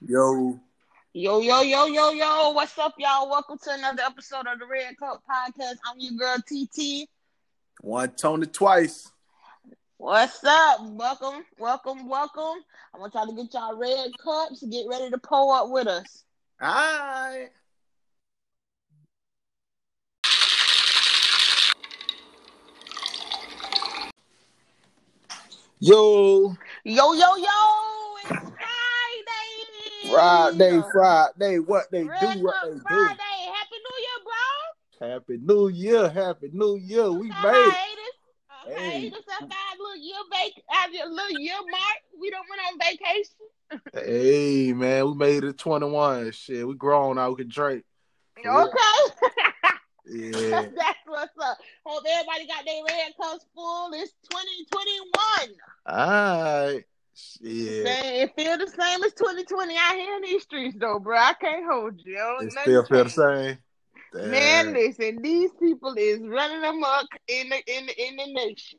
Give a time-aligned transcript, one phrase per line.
[0.00, 0.60] Yo.
[1.12, 2.50] Yo, yo, yo, yo, yo.
[2.52, 3.28] What's up, y'all?
[3.28, 5.76] Welcome to another episode of the Red Cup Podcast.
[5.84, 7.08] I'm your girl TT.
[7.80, 9.10] One Tony twice.
[9.96, 10.80] What's up?
[10.82, 12.62] Welcome, welcome, welcome.
[12.94, 14.62] I want y'all to get y'all red cups.
[14.62, 16.24] Get ready to pull up with us.
[16.60, 17.48] All right.
[25.80, 27.87] Yo, Yo, yo, yo.
[30.12, 30.82] Friday.
[30.92, 33.14] Friday, what they Red do, what they Friday.
[33.14, 33.52] do.
[33.52, 35.08] Happy New Year, bro.
[35.08, 37.10] Happy New Year, Happy New Year.
[37.12, 37.74] We made it.
[38.66, 39.00] Hey.
[39.08, 41.98] hiatus after our little year vac- our little year mark.
[42.20, 43.34] We don't went on vacation.
[43.94, 46.32] Hey man, we made it 21.
[46.32, 47.30] Shit, we grown now.
[47.30, 47.84] We can drink.
[48.44, 48.64] Yeah.
[48.64, 49.70] Okay.
[50.10, 50.62] Yeah.
[50.76, 51.58] That's what's up.
[51.84, 53.90] Hope everybody got their red cups full.
[53.94, 55.48] It's 2021.
[55.86, 56.84] All right.
[57.40, 58.02] Yeah.
[58.02, 61.16] It feel the same as 2020 out here in these streets, though, bro.
[61.16, 62.16] I can't hold you.
[62.16, 63.58] Don't It still feel the same.
[64.14, 64.74] Man, Damn.
[64.74, 68.78] listen, these people is running amok in the in the, in the nation.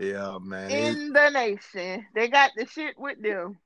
[0.00, 0.70] Yeah, man.
[0.70, 3.58] It, In the nation, they got the shit with them.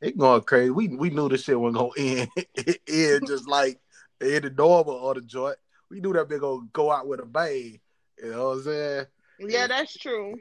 [0.00, 0.70] it going crazy.
[0.70, 2.30] We we knew this shit wasn't gonna end.
[2.88, 3.78] end just like
[4.20, 5.56] in the normal or the joint.
[5.90, 7.80] We knew that big gonna go out with a bang.
[8.22, 9.06] You know what I'm saying?
[9.40, 10.36] Yeah, that's true.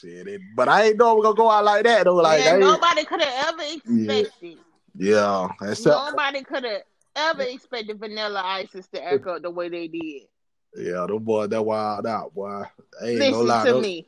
[0.00, 0.26] Shit.
[0.26, 2.16] It, but I ain't know we gonna go out like that though.
[2.16, 4.58] Like yeah, nobody could have ever expected.
[4.96, 5.48] yeah.
[5.62, 6.82] Except Nobody could have
[7.14, 10.22] ever expected Vanilla Isis to act up the way they did.
[10.76, 12.62] yeah, them boys that wild out, boy.
[13.02, 13.64] I ain't Listen lie.
[13.66, 14.06] to those- me.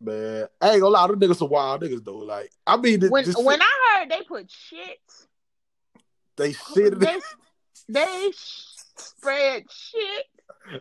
[0.00, 2.18] Man, I ain't gonna lie, them niggas some wild niggas though.
[2.18, 4.98] Like, I mean, the, When the when shit, I heard they put shit,
[6.36, 6.98] they shit.
[7.00, 7.20] they
[7.88, 10.26] they spread shit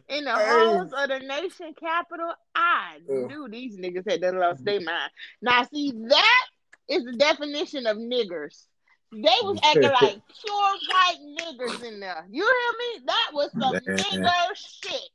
[0.10, 2.34] in the halls of the nation capital.
[2.56, 3.28] I Yeah.
[3.28, 4.86] knew these niggas had done lost their mm-hmm.
[4.86, 5.12] mind.
[5.42, 6.46] Now, see, that
[6.88, 8.66] is the definition of niggers.
[9.12, 12.26] They was acting like pure white niggers in there.
[12.30, 13.06] You hear me?
[13.06, 13.98] That was some Man.
[13.98, 15.10] nigger shit.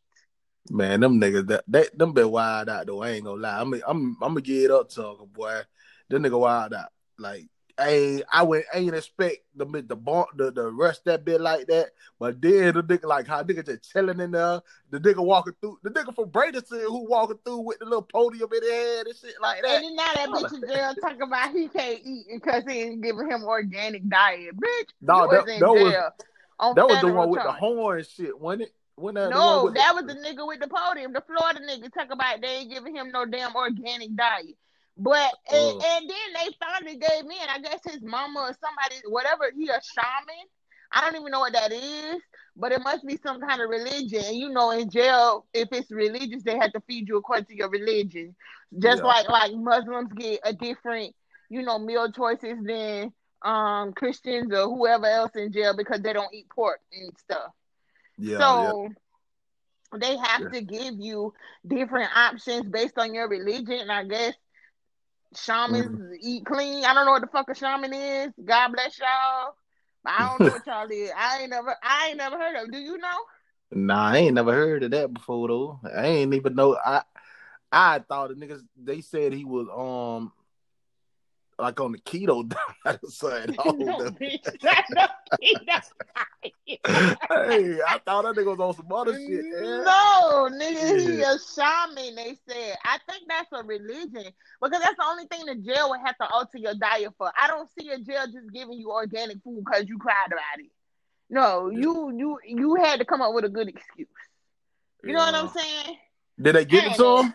[0.70, 3.02] Man, them niggas that they, them been wild out though.
[3.02, 3.60] I ain't gonna lie.
[3.60, 5.62] I'm I'm I'm gonna get up to them, boy.
[6.08, 6.90] Them nigga wild out.
[7.18, 7.46] Like,
[7.80, 11.66] Ain't I went I ain't expect the the bar the the rush that bit like
[11.68, 11.90] that.
[12.18, 14.60] But then the nigga like how nigga just chilling in there.
[14.90, 18.48] The nigga walking through the nigga from Bradenton who walking through with the little podium
[18.52, 19.76] in his head and shit like that.
[19.76, 23.02] And then now that bitch in jail talking about he can't eat because he ain't
[23.02, 24.56] giving him organic diet.
[24.56, 26.10] Bitch, No, you that- was in that was- jail.
[26.74, 28.74] That was the one with the horn shit, wasn't it?
[28.96, 31.92] When that, No, that the, was the nigga with the podium, the Florida nigga.
[31.92, 34.56] Talk about they ain't giving him no damn organic diet.
[34.98, 35.86] But and, Oh.
[35.86, 39.68] and then they finally gave me, and I guess his mama or somebody, whatever, he
[39.68, 40.46] a shaman.
[40.92, 42.22] I don't even know what that is,
[42.56, 44.22] but it must be some kind of religion.
[44.24, 47.56] And you know, in jail, if it's religious, they have to feed you according to
[47.56, 48.34] your religion.
[48.78, 49.04] Just Yeah.
[49.04, 51.14] like like Muslims get a different,
[51.48, 56.32] you know, meal choices than um Christians or whoever else in jail because they don't
[56.34, 57.52] eat pork and stuff
[58.18, 58.72] yeah, yeah.
[58.76, 58.90] so
[59.98, 60.50] they have Yeah.
[60.50, 61.32] to give you
[61.66, 63.78] different options based on your religion.
[63.80, 64.34] And I guess
[65.36, 66.12] shamans Mm-hmm.
[66.20, 66.84] eat clean.
[66.84, 68.32] I don't know what the fuck a shaman is.
[68.44, 69.54] God bless y'all.
[70.04, 71.10] But I don't know what y'all is.
[71.16, 72.64] I ain't never I ain't never heard of.
[72.68, 72.72] it.
[72.72, 73.18] Do you know?
[73.70, 75.80] Nah, I ain't never heard of that before though.
[75.94, 76.76] I ain't even know.
[76.84, 77.02] I
[77.70, 80.32] I thought the niggas they said he was um
[81.58, 82.48] like on the keto
[82.84, 83.56] diet or something.
[83.58, 84.44] Oh, no, bitch.
[84.62, 85.06] That's no
[86.66, 89.44] hey, I thought that nigga was on some other shit.
[89.44, 91.34] No, nigga, he Yeah.
[91.34, 92.14] a shaman.
[92.14, 92.76] They said.
[92.84, 94.32] I think that's a religion
[94.62, 97.30] because that's the only thing the jail would have to alter your diet for.
[97.40, 100.70] I don't see a jail just giving you organic food because you cried about it.
[101.30, 101.78] No, Yeah.
[101.80, 104.08] you you you had to come up with a good excuse.
[105.04, 105.96] You know what I'm saying?
[106.40, 107.34] Did they get it to him?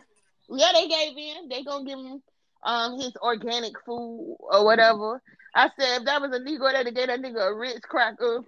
[0.49, 1.49] Yeah, they gave in.
[1.49, 2.21] They gonna give him
[2.65, 5.21] um his organic food or whatever.
[5.55, 8.43] I said if that was a Negro, they'd gave that nigga a Ritz cracker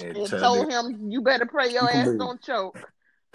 [0.00, 2.18] And and told him, "You better pray your Keep ass moving.
[2.18, 2.92] don't choke."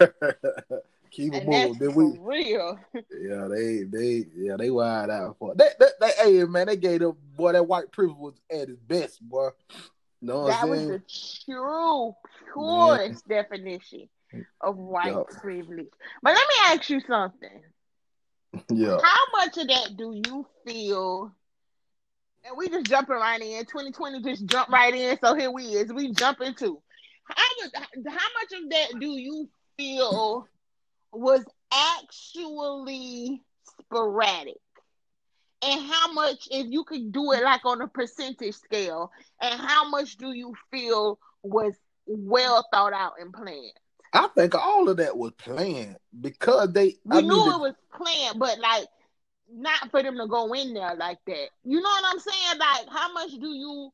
[1.10, 1.78] Keep it moving.
[1.78, 2.78] Then for we real.
[2.94, 7.00] Yeah, they they yeah they wild out for they, they, they hey man they gave
[7.00, 9.50] them boy that white privilege was at its best boy.
[10.20, 10.88] Know That was saying?
[10.88, 11.02] the
[11.44, 12.14] true,
[12.52, 14.08] purest definition
[14.60, 15.90] of white privilege.
[16.22, 17.62] But let me ask you something.
[18.70, 18.98] Yeah.
[19.02, 21.32] How much of that do you feel?
[22.46, 23.64] And we just jumping right in.
[23.64, 25.18] 2020 just jump right in.
[25.22, 25.92] So here we is.
[25.92, 26.82] We jump into
[27.24, 27.34] how
[28.06, 30.46] how much of that do you feel
[31.12, 33.40] was actually
[33.80, 34.56] sporadic?
[35.62, 39.10] And how much if you could do it like on a percentage scale,
[39.40, 41.74] and how much do you feel was
[42.06, 43.72] well thought out and planned?
[44.14, 47.74] I think all of that was planned because they We I knew mean, it was
[47.92, 48.86] planned, but like
[49.52, 51.48] not for them to go in there like that.
[51.64, 52.58] You know what I'm saying?
[52.58, 53.92] Like, how much do you,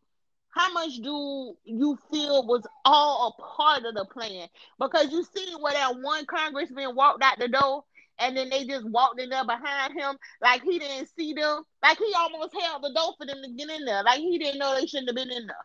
[0.50, 4.48] how much do you feel was all a part of the plan?
[4.78, 7.84] Because you see where that one congressman walked out the door
[8.18, 11.62] and then they just walked in there behind him like he didn't see them.
[11.82, 14.02] Like he almost held the door for them to get in there.
[14.04, 15.56] Like he didn't know they shouldn't have been in there.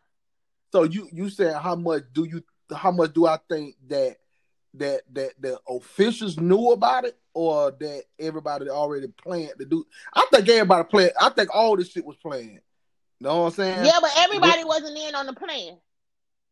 [0.71, 2.43] So you you said how much do you
[2.75, 4.17] how much do I think that
[4.79, 9.85] that that the officials knew about it or that everybody already planned to do?
[10.13, 11.11] I think everybody planned.
[11.19, 12.61] I think all this shit was planned.
[13.19, 13.85] You know what I'm saying?
[13.85, 15.77] Yeah, but everybody what, wasn't in on the plan.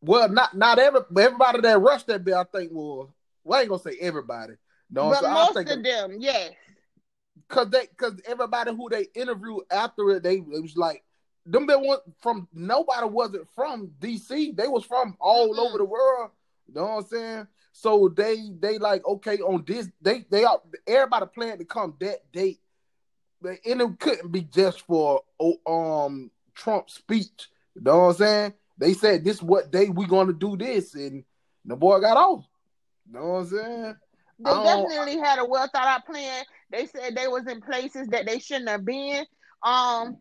[0.02, 2.38] Well, not not every everybody that rushed that bill.
[2.38, 3.10] I think was
[3.44, 4.54] well, I ain't gonna say everybody.
[4.90, 6.52] No, but most of them, yes.
[7.50, 11.04] Cause they, cause everybody who they interviewed after it, they it was like
[11.46, 11.68] them.
[11.68, 14.56] They went from nobody wasn't from DC.
[14.56, 15.60] They was from all mm-hmm.
[15.60, 16.32] over the world.
[16.68, 17.48] You know what I'm saying?
[17.74, 22.32] So they they like okay on this they they are everybody planned to come that
[22.32, 22.60] date,
[23.42, 25.58] but and it couldn't be just for oh,
[26.06, 27.50] um Trump's speech.
[27.76, 28.54] You know what I'm saying?
[28.78, 31.24] They said this what day we gonna do this, and
[31.66, 32.46] the boy got off.
[33.08, 33.96] You know what I'm saying?
[34.40, 36.44] They definitely had a well thought out plan.
[36.70, 39.26] They said they was in places that they shouldn't have been.
[39.64, 40.18] Um,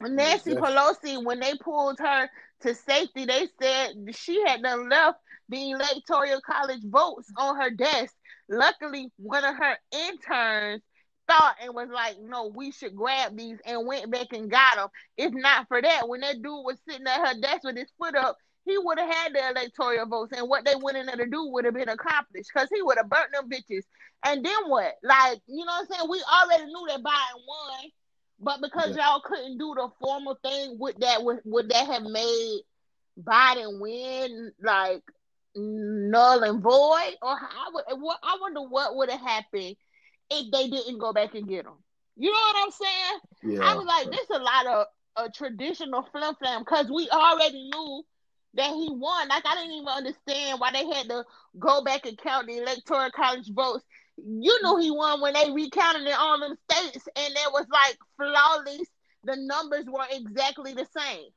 [0.00, 2.28] Nancy Pelosi, when they pulled her
[2.62, 5.18] to safety, they said she had done left
[5.48, 8.14] the electoral college votes on her desk.
[8.48, 10.82] Luckily, one of her interns
[11.28, 14.88] thought and was like, "No, we should grab these," and went back and got them.
[15.16, 18.14] If not for that, when that dude was sitting at her desk with his foot
[18.16, 21.26] up, he would have had the electoral votes, and what they went in there to
[21.26, 23.84] do would have been accomplished because he would have burnt them bitches.
[24.24, 24.94] And then what?
[25.02, 26.10] Like, you know what I'm saying?
[26.10, 27.90] We already knew that Biden won,
[28.38, 29.08] but because yeah.
[29.08, 32.60] y'all couldn't do the formal thing, would that would, would that have made
[33.20, 35.02] Biden win like
[35.56, 37.16] null and void?
[37.22, 39.76] Or how would I wonder what would have happened
[40.30, 41.74] if they didn't go back and get them?
[42.16, 43.20] You know what I'm saying?
[43.56, 43.64] Yeah.
[43.64, 48.02] I was like, there's a lot of a traditional flim flam because we already knew
[48.54, 49.28] that he won.
[49.28, 51.24] Like I didn't even understand why they had to
[51.58, 53.84] go back and count the electoral college votes.
[54.18, 57.96] You know he won when they recounted in all them states, and it was like
[58.16, 58.88] flawless.
[59.24, 61.30] The numbers were exactly the same.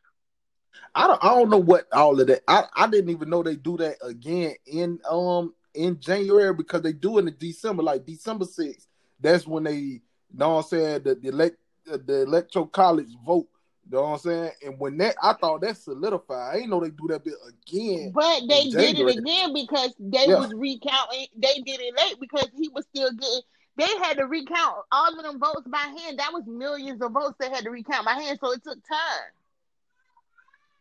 [0.94, 2.44] I don't I don't know what all of that.
[2.48, 6.94] I, I didn't even know they do that again in um in January because they
[6.94, 8.88] do it in December, like December 6th.
[9.20, 10.02] That's when they you
[10.34, 13.48] know what I'm saying the, the elect the electoral college vote
[13.90, 14.52] you know what I'm saying?
[14.66, 16.56] And when that, I thought that solidified.
[16.56, 18.12] I ain't know they do that bit again.
[18.16, 20.40] But they did it again because they yeah.
[20.40, 21.28] was recounting.
[21.38, 23.42] They did it late because he was still getting.
[23.78, 26.18] They had to recount all of them votes by hand.
[26.18, 29.30] That was millions of votes they had to recount by hand, so it took time.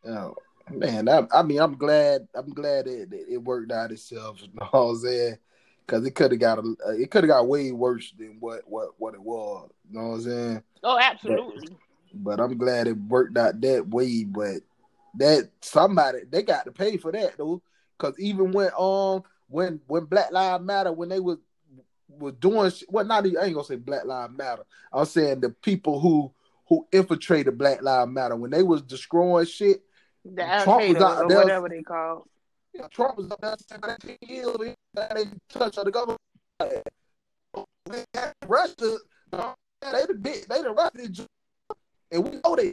[0.06, 0.36] Oh
[0.70, 2.26] man, I, I mean, I'm glad.
[2.34, 4.38] I'm glad it, it worked out itself.
[4.42, 5.38] You know what I'm saying?
[5.86, 8.90] Because it could have got a, it could have got way worse than what what
[8.98, 9.70] what it was.
[9.90, 10.62] You know what I'm saying?
[10.82, 11.68] Oh, absolutely.
[12.12, 14.24] But, but I'm glad it worked out that way.
[14.24, 14.62] But
[15.16, 17.62] that somebody they got to pay for that though,
[17.98, 21.38] because even when um when when Black Lives Matter when they was
[22.08, 24.64] was doing well, not even, I ain't gonna say Black Lives Matter.
[24.92, 26.32] I'm saying the people who
[26.68, 29.82] who infiltrated Black Lives Matter when they was destroying shit.
[30.24, 32.26] The Trump was out there, whatever they call.
[32.72, 36.20] Yeah, Trump was up there saying that years they touch of the government.
[38.46, 38.98] Russia,
[39.30, 41.26] they the big, they the Russian
[42.10, 42.72] and we know that.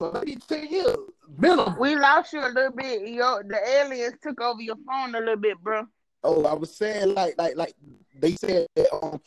[0.00, 0.94] So maybe ten years
[1.38, 1.76] minimum.
[1.78, 3.08] We lost you a little bit.
[3.08, 5.84] Yo, the aliens took over your phone a little bit, bro.
[6.22, 7.74] Oh, I was saying like like like
[8.20, 9.20] they said um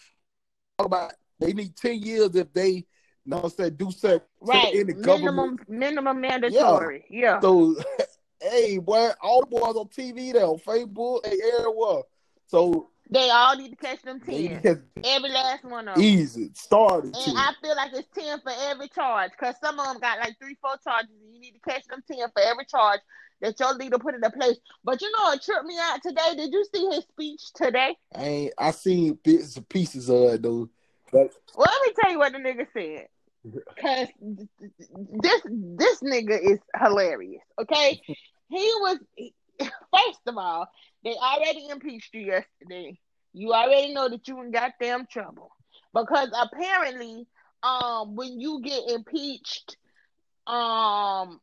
[0.77, 2.85] about they need ten years if they
[3.29, 5.69] what I'm do something right in the minimum government.
[5.69, 7.05] minimum mandatory.
[7.09, 7.19] Yeah.
[7.19, 7.39] yeah.
[7.39, 7.75] So
[8.41, 12.03] hey boy, all the boys on TV there on Facebook, hey everywhere.
[12.47, 14.61] So they all need to catch them ten.
[15.03, 16.03] Every last one of them.
[16.03, 16.51] Easy.
[16.53, 17.15] Started.
[17.15, 17.35] And 10.
[17.37, 19.31] I feel like it's ten for every charge.
[19.39, 21.09] Cause some of them got like three, four charges.
[21.23, 22.99] And you need to catch them ten for every charge
[23.41, 24.57] that your leader put into place.
[24.83, 26.35] But you know it tripped me out today.
[26.35, 27.95] Did you see his speech today?
[28.15, 30.69] I ain't I seen bits and pieces of it though.
[31.11, 33.07] But well, let me tell you what the nigga said.
[33.81, 37.41] Cause this this nigga is hilarious.
[37.59, 38.01] Okay,
[38.49, 38.97] he was
[39.59, 40.67] first of all,
[41.03, 42.99] they already impeached you yesterday.
[43.33, 45.51] You already know that you in goddamn trouble
[45.93, 47.27] because apparently,
[47.63, 49.77] um, when you get impeached,
[50.47, 51.39] um,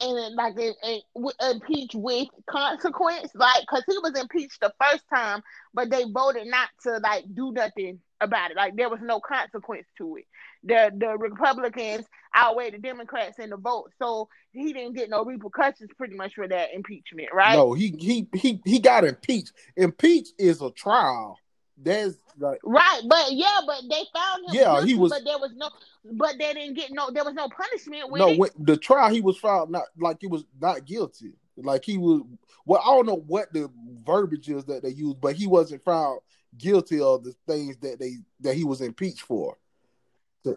[0.00, 1.02] and like it, it,
[1.40, 6.68] impeached with consequence, like because he was impeached the first time, but they voted not
[6.82, 8.56] to like do nothing about it.
[8.56, 10.24] Like there was no consequence to it.
[10.66, 15.90] The the Republicans outweigh the Democrats in the vote, so he didn't get no repercussions
[15.96, 17.54] pretty much for that impeachment, right?
[17.54, 19.52] No, he he he he got impeached.
[19.76, 21.38] Impeach is a trial.
[21.78, 24.54] That's like Right, but yeah, but they found him.
[24.54, 25.68] Yeah, he was- but there was no,
[26.12, 27.10] but they didn't get no.
[27.10, 28.52] There was no punishment with no it.
[28.66, 31.32] the trial he was found not like he was not guilty.
[31.56, 32.22] Like he was
[32.64, 33.70] well, I don't know what the
[34.04, 36.20] verbiage is that they used, but he wasn't found
[36.58, 39.56] guilty of the things that they that he was impeached for.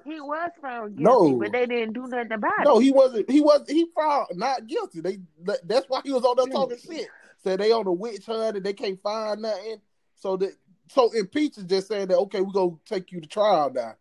[0.05, 1.37] He was found guilty, No.
[1.39, 2.73] but they didn't do nothing about No, it.
[2.75, 3.29] No, he wasn't.
[3.29, 3.63] He was.
[3.67, 5.01] He found not guilty.
[5.01, 5.19] They.
[5.63, 7.07] That's why he was on there talking shit.
[7.43, 9.81] Said they on the witch hunt and they can't find nothing.
[10.15, 10.51] So that
[10.89, 13.95] so impeach is just saying that okay, we're gonna take you to trial now,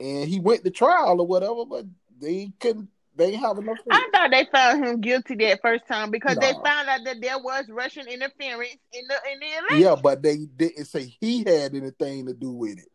[0.00, 1.84] and he went to trial or whatever, but
[2.20, 2.88] they couldn't.
[3.16, 3.76] They have enough.
[3.90, 7.38] I thought they found him guilty that first time because they found out that there
[7.38, 9.78] was Russian interference in the in the election.
[9.78, 12.88] Yeah, but they didn't say he had anything to do with it.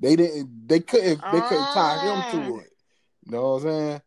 [0.00, 0.68] They didn't.
[0.68, 1.20] They couldn't.
[1.20, 2.30] They couldn't tie Ah.
[2.32, 2.70] him to it.
[3.26, 4.02] You know what I'm saying?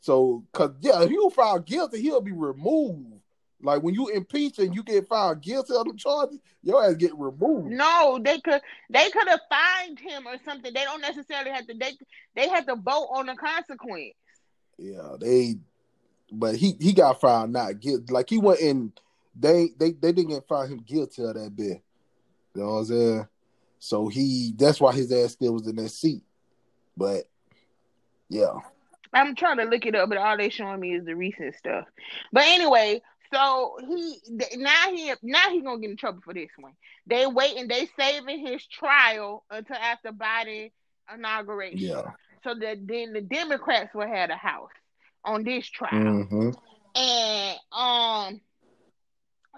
[0.00, 3.14] So, cause yeah, if he was found guilty, he'll be removed.
[3.60, 7.16] Like when you impeach and you get found guilty of the charges, your ass get
[7.16, 7.70] removed.
[7.72, 10.72] No, they could they could have fined him or something.
[10.72, 11.74] They don't necessarily have to.
[11.74, 11.92] They
[12.36, 14.14] they had to vote on the consequence.
[14.78, 15.56] Yeah, they.
[16.30, 18.12] But he he got found not guilty.
[18.12, 18.92] Like he went in.
[19.38, 21.82] They they they didn't get find him guilty of that bit.
[22.54, 23.28] You know what I'm saying?
[23.78, 26.22] So he that's why his ass still was in that seat.
[26.96, 27.24] But
[28.28, 28.54] yeah.
[29.12, 31.86] I'm trying to look it up, but all they showing me is the recent stuff.
[32.32, 33.00] But anyway,
[33.32, 34.18] so he
[34.56, 36.72] now he now he gonna get in trouble for this one.
[37.06, 40.70] They waiting, they saving his trial until after Biden
[41.12, 42.10] inauguration, Yeah.
[42.44, 44.70] so that then the Democrats will have a house
[45.24, 45.92] on this trial.
[45.92, 46.50] Mm-hmm.
[46.94, 48.40] And um,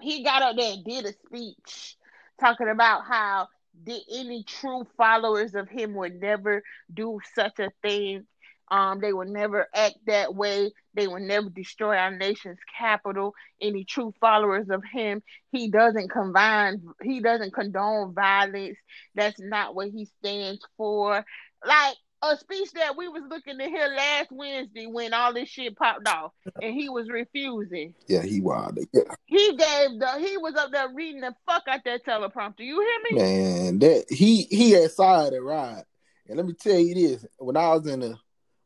[0.01, 1.97] he got up there and did a speech
[2.39, 3.47] talking about how
[3.83, 6.63] the any true followers of him would never
[6.93, 8.25] do such a thing.
[8.69, 10.71] Um, they would never act that way.
[10.93, 13.33] They would never destroy our nation's capital.
[13.61, 16.81] Any true followers of him, he doesn't combine.
[17.01, 18.77] He doesn't condone violence.
[19.13, 21.25] That's not what he stands for.
[21.65, 25.75] Like a speech that we was looking to hear last Wednesday when all this shit
[25.75, 27.93] popped off, and he was refusing.
[28.07, 28.77] Yeah, he wild.
[28.93, 29.01] Yeah.
[29.25, 32.59] He gave the he was up there reading the fuck out that teleprompter.
[32.59, 33.23] You hear me?
[33.23, 35.83] Man, that he he had side and ride.
[36.27, 38.17] And let me tell you this: when I was in the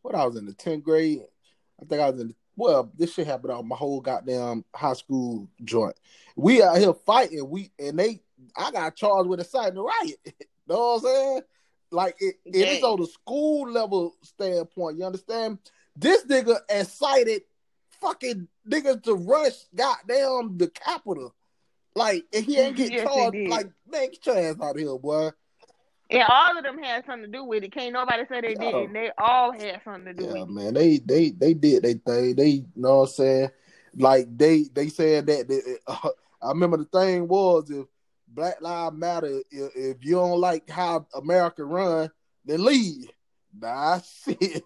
[0.02, 1.22] what I was in the tenth grade,
[1.82, 4.94] I think I was in the, well, this shit happened on my whole goddamn high
[4.94, 5.96] school joint.
[6.36, 8.22] We out here fighting, we and they
[8.56, 10.20] I got charged with a inciting a riot.
[10.68, 11.42] know what I'm saying?
[11.96, 12.88] Like it, it is Yeah.
[12.88, 14.98] on the school level standpoint.
[14.98, 15.60] You understand?
[15.96, 17.44] This nigga incited
[18.02, 21.34] fucking niggas to rush goddamn the Capitol.
[21.96, 23.38] Like, and he ain't get Yes, charged.
[23.48, 25.30] Like, man, get your ass out of here, boy.
[26.10, 27.74] And all of them had something to do with it.
[27.74, 28.60] Can't nobody say they Yeah.
[28.60, 28.94] didn't.
[28.94, 30.50] They all had something to do Yeah, with it.
[30.50, 32.36] man, they they they did they thing.
[32.36, 33.50] They you know what I'm saying.
[33.98, 35.72] Like they they said that.
[35.88, 36.10] Uh,
[36.42, 37.88] I remember the thing was if
[38.36, 42.12] Black Lives Matter, if, if you don't like how America run,
[42.44, 43.10] then leave.
[43.58, 44.62] Nah, shit.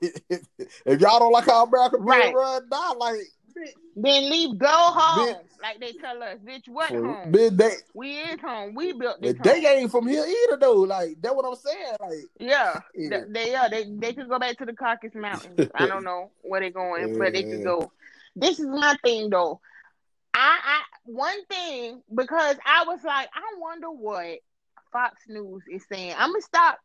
[0.86, 2.34] if y'all don't like how America Right.
[2.34, 3.20] run, nah, like
[3.96, 5.62] Then leave, go home, Bitch.
[5.62, 6.38] like they tell us.
[6.44, 7.32] Bitch, what home?
[7.32, 8.74] bitch, they We is home.
[8.74, 9.78] We built this they home.
[9.78, 10.74] ain't from here either though.
[10.82, 11.96] Like that's what I'm saying.
[12.00, 13.10] Like Yeah, Yeah.
[13.10, 13.70] Th- they are.
[13.70, 15.70] They they could go back to the Caucasus Mountains.
[15.76, 17.92] I don't know where they're going, but they could go.
[18.36, 19.60] This is my thing though.
[20.40, 24.40] I I one thing because I was like, I wonder what
[24.94, 26.16] Fox News is saying.
[26.18, 26.80] I'm gonna stop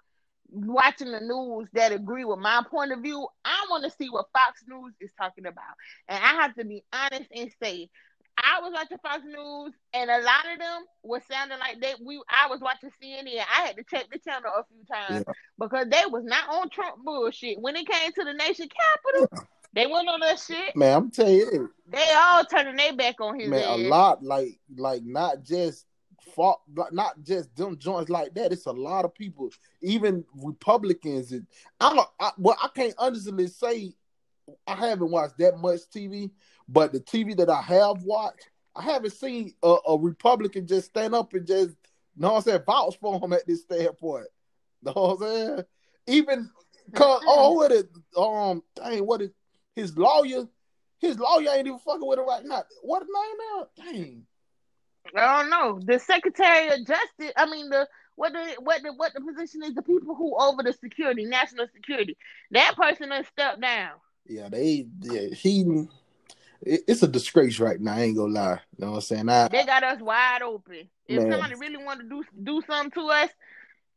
[0.50, 3.26] watching the news that agree with my point of view.
[3.44, 5.75] I want to see what Fox News is talking about,
[6.08, 7.88] and I have to be honest and say.
[8.37, 12.20] I was watching Fox News, and a lot of them were sounding like they we.
[12.28, 13.28] I was watching CNN.
[13.38, 15.25] I had to check the channel a few times
[15.56, 17.61] because they was not on Trump bullshit.
[17.61, 20.75] When it came to the nation capital, they went on that shit.
[20.76, 23.69] man, I'm telling you, They all turning their back on his man, ass.
[23.69, 25.87] a lot like like not just
[26.35, 26.61] fought,
[26.93, 28.52] not just them joints like that.
[28.52, 29.50] It's a lot of people,
[29.83, 31.33] even Republicans.
[31.33, 31.47] And
[31.81, 33.95] I don't, well, I can't honestly say
[34.66, 36.31] I haven't watched that much TV,
[36.69, 41.14] but the TV that I have watched, I haven't seen a, a Republican just stand
[41.14, 44.26] up and just, you know what I'm saying, vouch for him at this standpoint.
[44.83, 45.62] You know what I'm saying?
[46.07, 46.50] Even,
[46.95, 47.85] cause, oh, what is,
[48.16, 49.31] um, dang, what is,
[49.75, 50.47] his lawyer,
[50.99, 52.64] his lawyer ain't even fucking with him right now.
[52.83, 53.66] What his name now?
[53.93, 54.26] Dang.
[55.16, 55.81] I don't know.
[55.85, 57.33] The Secretary of Justice.
[57.37, 59.75] I mean the what the what the what the position is.
[59.75, 62.16] The people who over the security, national security.
[62.52, 63.93] That person has stepped down.
[64.26, 65.87] Yeah, they, yeah, he,
[66.62, 67.95] it- it's a disgrace right now.
[67.95, 68.61] I ain't gonna lie.
[68.78, 69.28] You know what I'm saying?
[69.28, 70.88] I, They got us wide open.
[71.07, 71.31] If Man.
[71.33, 73.28] somebody really want to do do something to us,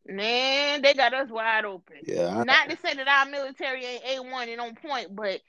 [0.05, 1.97] man, they got us wide open.
[2.03, 5.39] yeah, I, Not to say that our military ain't A one and on point, but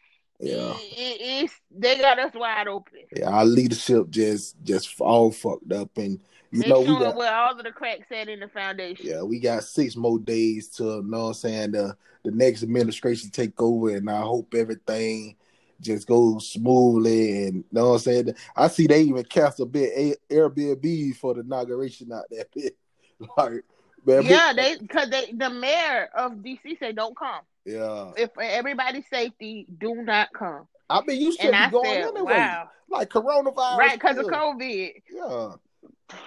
[0.40, 0.74] Yeah.
[0.76, 3.00] It, it, it's they got us wide open.
[3.14, 7.34] Yeah, our leadership just just all fucked up, and you they know we got where
[7.34, 9.06] all of the cracks at in the foundation.
[9.06, 12.62] yeah we got six more days to you know what I'm saying the the next
[12.62, 15.36] administration take over, and I hope everything
[15.80, 17.46] just goes smoothly.
[17.46, 21.34] And you know what I'm saying I see they even cast a bit Airbnb for
[21.34, 22.44] the inauguration out there.
[23.36, 23.64] like
[24.08, 27.40] man, Yeah, they because they the mayor of DC said don't come.
[27.64, 28.12] yeah.
[28.16, 30.66] If everybody's safety, do not come.
[30.90, 32.32] I mean you should be going said, anyway.
[32.34, 34.26] wow, Like coronavirus, right, because of.
[34.26, 34.92] COVID.
[35.10, 35.52] Yeah.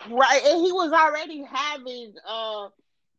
[0.10, 2.68] Right, and he was already having uh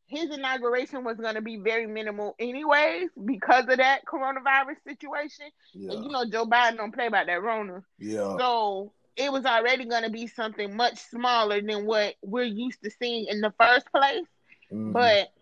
[0.07, 5.47] his inauguration was going to be very minimal anyways because of that coronavirus situation.
[5.73, 5.93] Yeah.
[5.93, 8.37] And you know Joe Biden don't play about that Rona, yeah.
[8.39, 12.91] so it was already going to be something much smaller than what we're used to
[12.91, 14.27] seeing in the first place.
[14.73, 14.93] Mhm.
[14.93, 15.33] But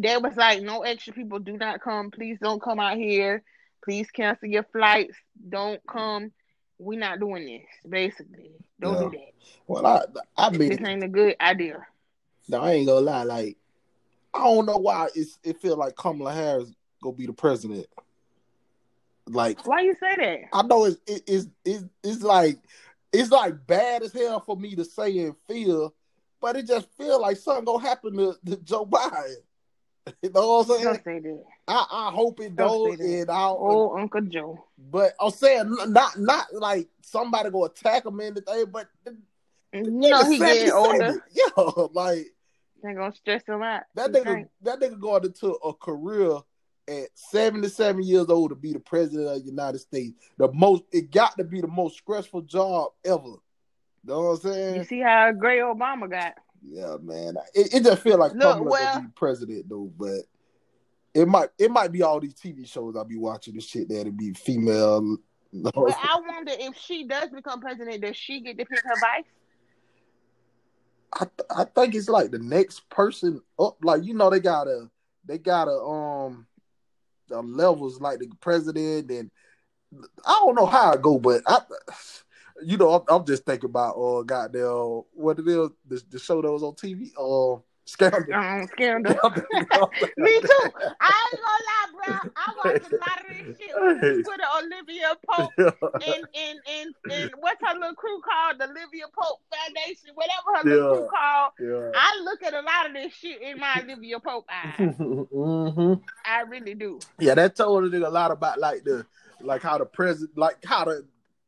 [0.00, 2.10] they was like, no extra people do not come.
[2.10, 3.42] Please don't come out here.
[3.84, 5.16] Please cancel your flights.
[5.48, 6.32] Don't come.
[6.78, 7.62] We're not doing this.
[7.88, 9.08] Basically, don't Yeah.
[9.08, 9.32] do that.
[9.66, 10.04] well, I
[10.36, 11.86] I mean, This ain't a good idea.
[12.48, 13.22] no, I ain't gonna lie.
[13.24, 13.56] Like,
[14.32, 17.86] I don't know why it's it feel like Kamala Harris gonna be the president.
[19.26, 20.38] Like, Why you say that?
[20.52, 22.58] I know it's it, it's it's it's like
[23.12, 25.94] it's like bad as hell for me to say and feel,
[26.44, 29.36] but it just feel like something gonna happen to, to Joe Biden.
[30.22, 30.84] You know what I'm saying?
[30.84, 31.42] Don't say that.
[31.66, 33.02] I, I hope it Don't that.
[33.06, 34.62] and I Oh, Uncle Joe.
[34.76, 39.12] but I'm saying not not like somebody gonna attack him in the thing, but the,
[39.74, 41.24] mm, You know he getting older.
[41.32, 42.26] Yeah, like
[42.82, 43.84] They gonna stress him out.
[43.94, 46.36] that nigga that nigga going into a career
[46.86, 50.12] at 77 years old to be the president of the United States.
[50.36, 53.36] The most it got to be the most stressful job ever.
[54.06, 54.74] You know what I'm saying?
[54.76, 56.34] You see how great Obama got?
[56.66, 57.36] Yeah, man.
[57.54, 60.20] It, it just feel like Look, Kamala well- be president though, but
[61.14, 64.12] it might it might be all these TV shows I'll be watching this shit that'll
[64.12, 65.02] be female.
[65.52, 68.64] you know what But I wonder if she does become president, does she get to
[68.64, 69.24] pick her vice?
[71.12, 73.76] I th- I think it's like the next person up.
[73.82, 74.90] Like you know, they gotta
[75.24, 76.46] they gotta um
[77.28, 79.30] the levels like the president and
[80.26, 81.60] I don't know how it go, but I
[82.64, 86.40] you know I'm, I'm just thinking about uh goddamn what it is the, the show
[86.42, 88.32] that was on TV uh Scandal.
[88.34, 89.12] Um, scandal.
[90.16, 90.70] Me too.
[91.02, 92.30] I ain't gonna lie, bro.
[92.34, 94.42] I watched a lot of this shit Twitter.
[94.56, 98.58] Olivia Pope and and and and what's her little crew called?
[98.58, 100.96] The Olivia Pope Foundation, whatever her little Yeah.
[100.96, 101.52] crew called.
[101.60, 101.90] yeah.
[101.94, 104.94] I look at a lot of this shit in my Olivia Pope eyes.
[104.96, 105.92] hmm
[106.24, 107.00] I really do.
[107.18, 109.04] Yeah, that told a nigga a lot about like the
[109.42, 111.04] like how the president like how the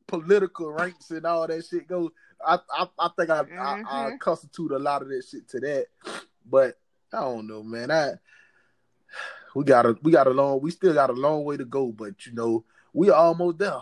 [0.07, 2.11] political ranks and all that shit goes.
[2.45, 4.19] I I, I think I, I I Mhm.
[4.21, 5.87] constitute a lot of that shit to that,
[6.49, 6.79] but
[7.12, 7.90] I don't know, man.
[7.90, 8.12] I
[9.55, 11.92] we got a we got a long we still got a long way to go,
[11.92, 13.79] but you know we almost there.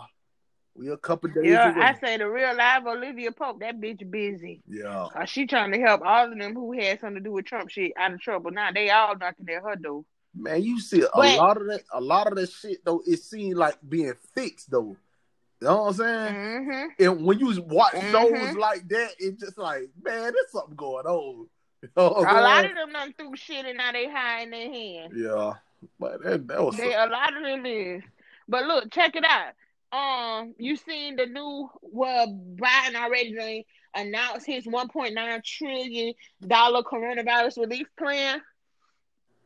[0.77, 1.81] We a couple days Yeah, away.
[1.85, 3.61] I say the real live Olivia Pope.
[3.61, 4.61] That bitch busy.
[4.67, 7.45] yeah, Cause she trying to help all of them who had something to do with
[7.45, 8.51] Trump shit out of trouble.
[8.51, 10.03] Now they all knocking at her door.
[10.33, 13.01] man, you see a But- lot of that a lot of that shit though.
[13.05, 14.97] It seemed like being fixed though.
[15.65, 16.35] You know what I'm saying?
[16.35, 17.03] Mm-hmm.
[17.03, 18.11] And when you watch Mhm.
[18.11, 21.47] shows like that, it's just like, man, there's something going on.
[21.81, 24.71] You know A lot of them done threw shit and now they high in their
[24.71, 25.13] hand.
[25.15, 25.53] Yeah,
[25.99, 28.03] but that, that was They a lot of them is.
[28.47, 29.53] But look, check it out.
[29.91, 36.13] Um, you seen the new well Biden already announced his one point nine trillion
[36.45, 38.41] dollar coronavirus relief plan.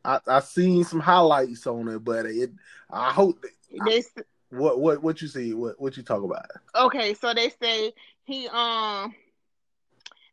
[0.04, 2.50] I, I seen some highlights on it, but it.
[2.90, 4.12] I hope that- They s-
[4.50, 6.46] what what what you see what what you talk about.
[6.74, 7.92] okay, so they say
[8.24, 9.14] he um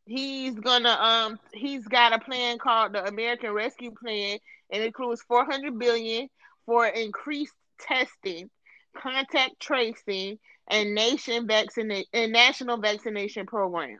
[0.05, 4.39] he's gonna um he's got a plan called the American Rescue Plan
[4.71, 6.29] and includes 400 billion
[6.65, 8.49] for increased testing,
[8.95, 13.99] contact tracing, and nation vaccinate and national vaccination program.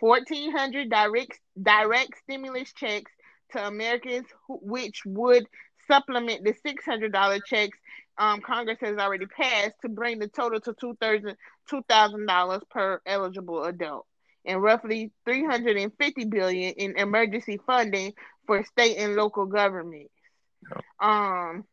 [0.00, 3.12] 1400 direct direct stimulus checks
[3.52, 5.46] to Americans who, which would
[5.86, 7.78] supplement the $600 checks
[8.18, 11.34] um, Congress has already passed to bring the total to $2,000
[11.70, 14.06] $2,000 per eligible adult
[14.44, 18.12] and roughly 350 billion in emergency funding
[18.46, 20.12] for state and local governments.
[21.00, 21.64] Um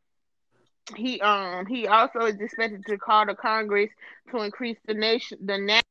[0.95, 3.89] he um he also is expected to call the Congress
[4.31, 5.83] to increase the nation the national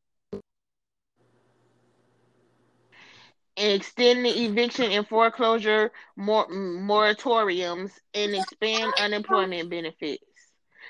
[3.56, 10.27] extend the eviction and foreclosure mor- moratoriums and expand unemployment benefits.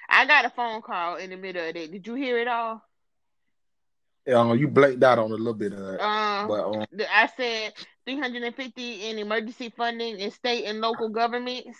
[0.08, 1.90] I got a phone call in the middle of that.
[1.92, 2.82] Did you hear it all?
[4.32, 7.72] Um, you blanked out on a little bit of that, Um, but um, I said
[8.04, 11.78] 350 in emergency funding in state and local governments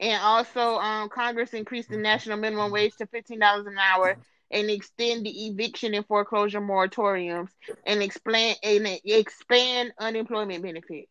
[0.00, 4.18] And also, um, Congress increased the national minimum wage to fifteen dollars an hour
[4.50, 7.50] and extend the eviction and foreclosure moratoriums
[7.86, 11.10] and expand and expand unemployment benefits.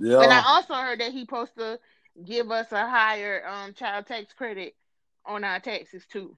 [0.00, 0.20] Yeah.
[0.20, 1.78] And I also heard that he supposed to
[2.24, 4.74] give us a higher um child tax credit
[5.30, 6.36] on our taxes too.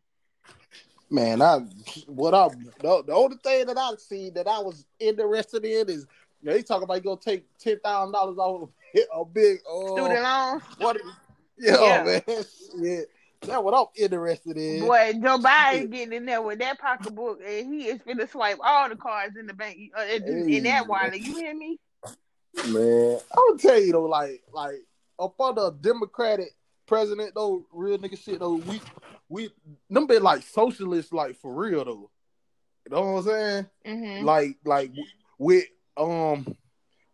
[1.10, 1.60] Man, I
[2.06, 2.48] what I
[2.80, 6.06] the, the only thing that I see that I was interested in is
[6.42, 8.70] you know, he talking about you gonna take ten thousand dollars off
[9.14, 10.60] a big uh, Student loan.
[10.78, 10.98] What?
[11.58, 12.04] Yeah, Yeah.
[12.04, 12.22] man.
[12.82, 13.08] Shit.
[13.42, 14.80] That's what I'm interested in.
[14.80, 18.88] Boy, Joe Biden getting in there with that pocketbook, and he is finna swipe all
[18.88, 21.20] the cards in the bank uh, in, that wallet.
[21.20, 21.78] You hear me?
[22.68, 24.76] Man, I'm gonna tell you though, like, like
[25.18, 26.54] up under a Democratic
[26.92, 28.78] president though, real nigga shit though, we
[29.30, 29.48] we
[29.88, 32.10] them been like socialists, like for real though.
[32.84, 33.66] You know what I'm saying?
[33.86, 34.24] Mm-hmm.
[34.26, 34.90] Like, like
[35.38, 35.64] with
[35.96, 36.54] um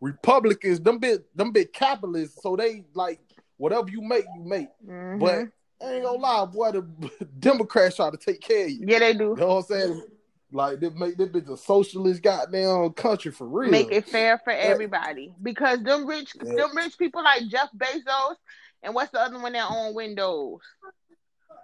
[0.01, 3.21] Republicans, them bit them bit capitalists, so they like
[3.57, 4.69] whatever you make, you make.
[4.85, 5.21] Mm-hmm.
[5.21, 5.49] But
[5.81, 8.85] I ain't gonna lie, boy, the Democrats try to take care of you.
[8.85, 9.29] yeah, they do.
[9.29, 10.03] You know what I'm saying?
[10.51, 13.71] Like they make this bitch a socialist goddamn country for real.
[13.71, 16.55] Make it fair for everybody because them rich, Yeah.
[16.55, 18.35] them rich people like Jeff Bezos,
[18.83, 20.61] and what's the other one that own Windows?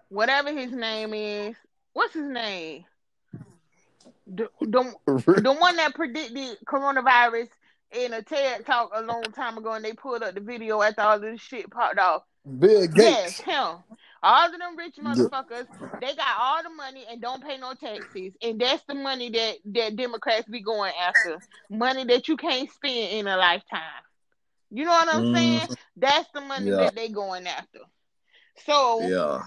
[0.09, 1.57] Whatever his name is,
[1.93, 2.85] what's his name?
[4.27, 7.49] The, the, the one that predicted coronavirus
[7.93, 11.03] in a TED talk a long time ago, and they pulled up the video after
[11.03, 12.23] all this shit popped off.
[12.59, 13.41] Bill Yes, Gates.
[13.41, 13.77] him.
[14.23, 15.67] All of them rich motherfuckers,
[16.01, 19.57] they got all the money and don't pay no taxes, and that's the money that
[19.67, 21.43] that Democrats be going after.
[21.71, 23.81] Money that you can't spend in a lifetime.
[24.75, 25.63] You know what I'm Mhm.
[25.65, 25.69] saying?
[25.97, 26.91] That's the money Yeah.
[26.91, 27.81] that they going after.
[28.67, 29.43] So Yeah.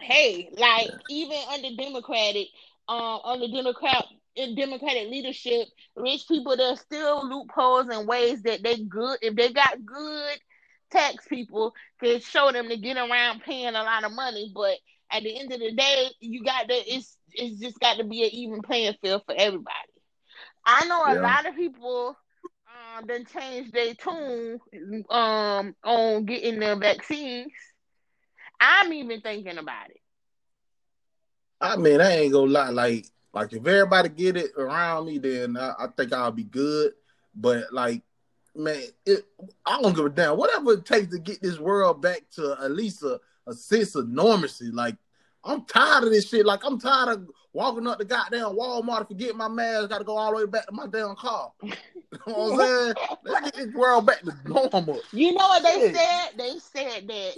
[0.00, 2.48] hey, like even under Democratic,
[2.88, 4.04] um, under Democrat
[4.36, 9.52] in Democratic leadership, rich people there's still loopholes and ways that they good if they
[9.52, 10.38] got good
[10.90, 14.76] tax people can show them to get around paying a lot of money, but
[15.10, 18.22] at the end of the day, you got to it's it's just got to be
[18.24, 19.70] an even playing field for everybody.
[20.64, 21.36] I know a Yeah.
[21.36, 22.16] lot of people
[22.96, 24.60] um then changed their tune
[25.10, 27.52] um on getting the vaccines.
[28.60, 30.00] I'm even thinking about it.
[31.60, 32.70] I mean, I ain't gonna lie.
[32.70, 36.92] Like, like if everybody get it around me, then I, I think I'll be good.
[37.34, 38.02] But like,
[38.54, 39.24] man, it,
[39.64, 40.36] I don't give a damn.
[40.36, 44.08] Whatever it takes to get this world back to at least a, a sense of
[44.08, 44.70] normalcy.
[44.70, 44.96] Like,
[45.44, 46.46] I'm tired of this shit.
[46.46, 50.04] Like, I'm tired of walking up the goddamn Walmart, to forget my mask, got to
[50.04, 51.52] go all the way back to my damn car.
[51.62, 51.72] you
[52.26, 52.94] know what I'm saying?
[53.24, 55.00] Let's get this world back to normal.
[55.12, 56.28] You know what they said?
[56.36, 57.34] They said that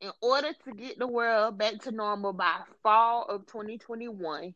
[0.00, 4.54] in order to get the world back to normal by fall of 2021,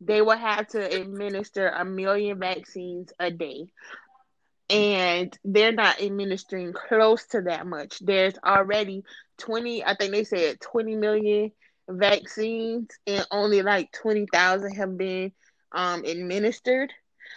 [0.00, 3.66] they will have to administer a million vaccines a day.
[4.68, 7.98] And they're not administering close to that much.
[7.98, 9.02] There's already
[9.38, 11.50] 20, I think they said 20 million
[11.98, 15.32] vaccines, and only like 20,000 have been
[15.72, 16.92] um, administered.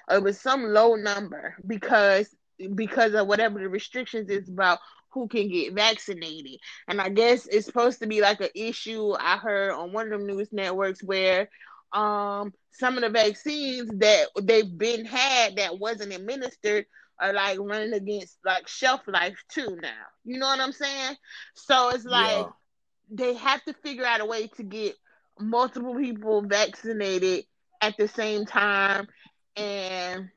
[0.10, 2.34] It was some low number because
[2.76, 4.80] because of whatever the restrictions is about
[5.14, 6.60] who can get vaccinated.
[6.88, 10.20] And I guess it's supposed to be like an issue I heard on one of
[10.20, 11.50] the news networks where
[11.94, 16.86] um some of the vaccines that they've been had that wasn't administered
[17.20, 20.04] are like running against like shelf life too now.
[20.24, 21.16] You know what I'm saying?
[21.56, 22.63] So it's like Yeah.
[23.10, 24.96] They have to figure out a way to get
[25.40, 27.46] multiple people vaccinated
[27.82, 29.08] at the same time
[29.56, 30.30] and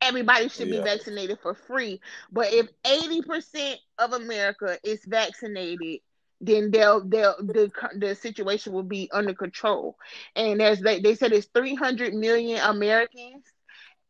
[0.00, 2.00] everybody should be vaccinated for free.
[2.30, 6.00] But if 80% of America is vaccinated,
[6.40, 9.96] then they'll they'll the the situation will be under control.
[10.34, 13.44] And as they, they said it's 300 million Americans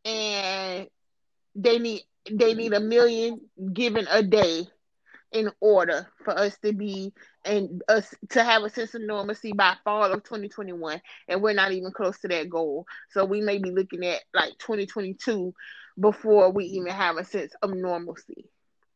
[0.05, 0.87] and
[1.55, 3.41] they need they need a million
[3.73, 4.67] given a day
[5.33, 7.13] in order for us to be
[7.45, 11.71] and us to have a sense of normalcy by fall of 2021 and we're not
[11.71, 12.85] even close to that goal.
[13.11, 15.53] So we may be looking at like 2022
[15.99, 18.45] before we even have a sense of normalcy.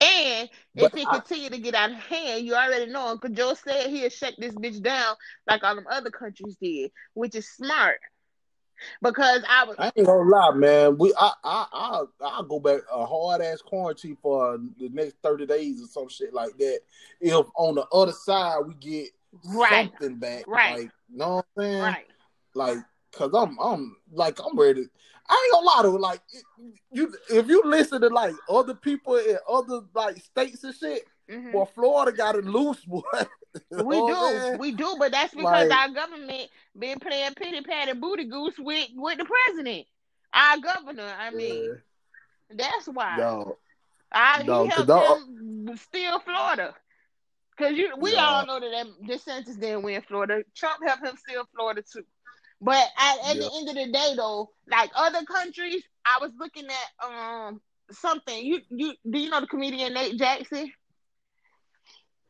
[0.02, 3.30] And if But it I- continue to get out of hand you already know uncle
[3.30, 5.16] joe said he'll shut this bitch down
[5.48, 8.00] like all them other countries did which is smart
[9.02, 10.98] because i was I ain't gonna lie, man.
[10.98, 15.46] We I I I I'll go back a hard ass quarantine for the next thirty
[15.46, 16.80] days or some shit like that.
[17.22, 19.10] If on the other side we get
[19.46, 19.92] Right.
[20.00, 20.80] something back, Right.
[20.80, 21.82] Like, know what I'm saying?
[21.82, 22.06] right
[22.56, 22.78] Like,
[23.14, 24.88] cause I'm I'm like I'm ready.
[25.30, 25.92] I ain't gonna lie though.
[26.02, 26.22] Like,
[26.92, 31.52] you if you listen to like other people in other like states and shit, Mhm.
[31.54, 33.02] well, Florida got it loose, boy.
[33.72, 34.58] We know do, saying?
[34.60, 38.90] we do, but that's because Like- our government been playing pity patty booty goose with
[38.96, 39.88] with the president,
[40.34, 41.12] our governor.
[41.20, 41.64] I mean,
[42.50, 42.56] Yeah.
[42.56, 43.18] that's why.
[43.18, 43.56] Dog.
[44.12, 46.76] I, No, he helped I- him steal Florida.
[47.58, 48.26] Cause you, we Yeah.
[48.26, 50.44] all know that DeSantis didn't win Florida.
[50.56, 52.06] Trump helped him steal Florida too.
[52.62, 56.68] But at, at the end of the day, though, like other countries, I was looking
[56.68, 57.62] at um
[57.92, 58.46] something.
[58.46, 60.72] You you do you know the comedian Nate Jackson?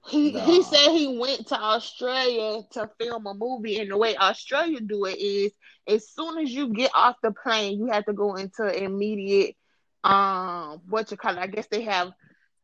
[0.07, 4.79] He he said he went to Australia to film a movie, and the way Australia
[4.79, 5.51] do it is,
[5.87, 9.55] as soon as you get off the plane, you have to go into immediate
[10.03, 11.39] um what you call it.
[11.39, 12.11] I guess they have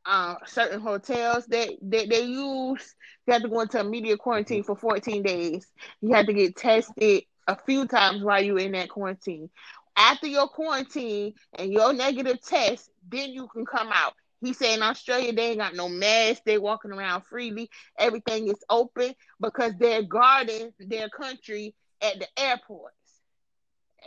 [0.05, 2.95] uh, certain hotels that, that they use.
[3.25, 5.67] You have to go into immediate quarantine for 14 days.
[6.01, 9.49] You have to get tested a few times while you're in that quarantine.
[9.95, 14.13] After your quarantine and your negative test, then you can come out.
[14.43, 16.43] He said in Australia they ain't got no mask.
[16.45, 17.69] They walking around freely.
[17.99, 22.95] Everything is open because they're guarding their country at the airports.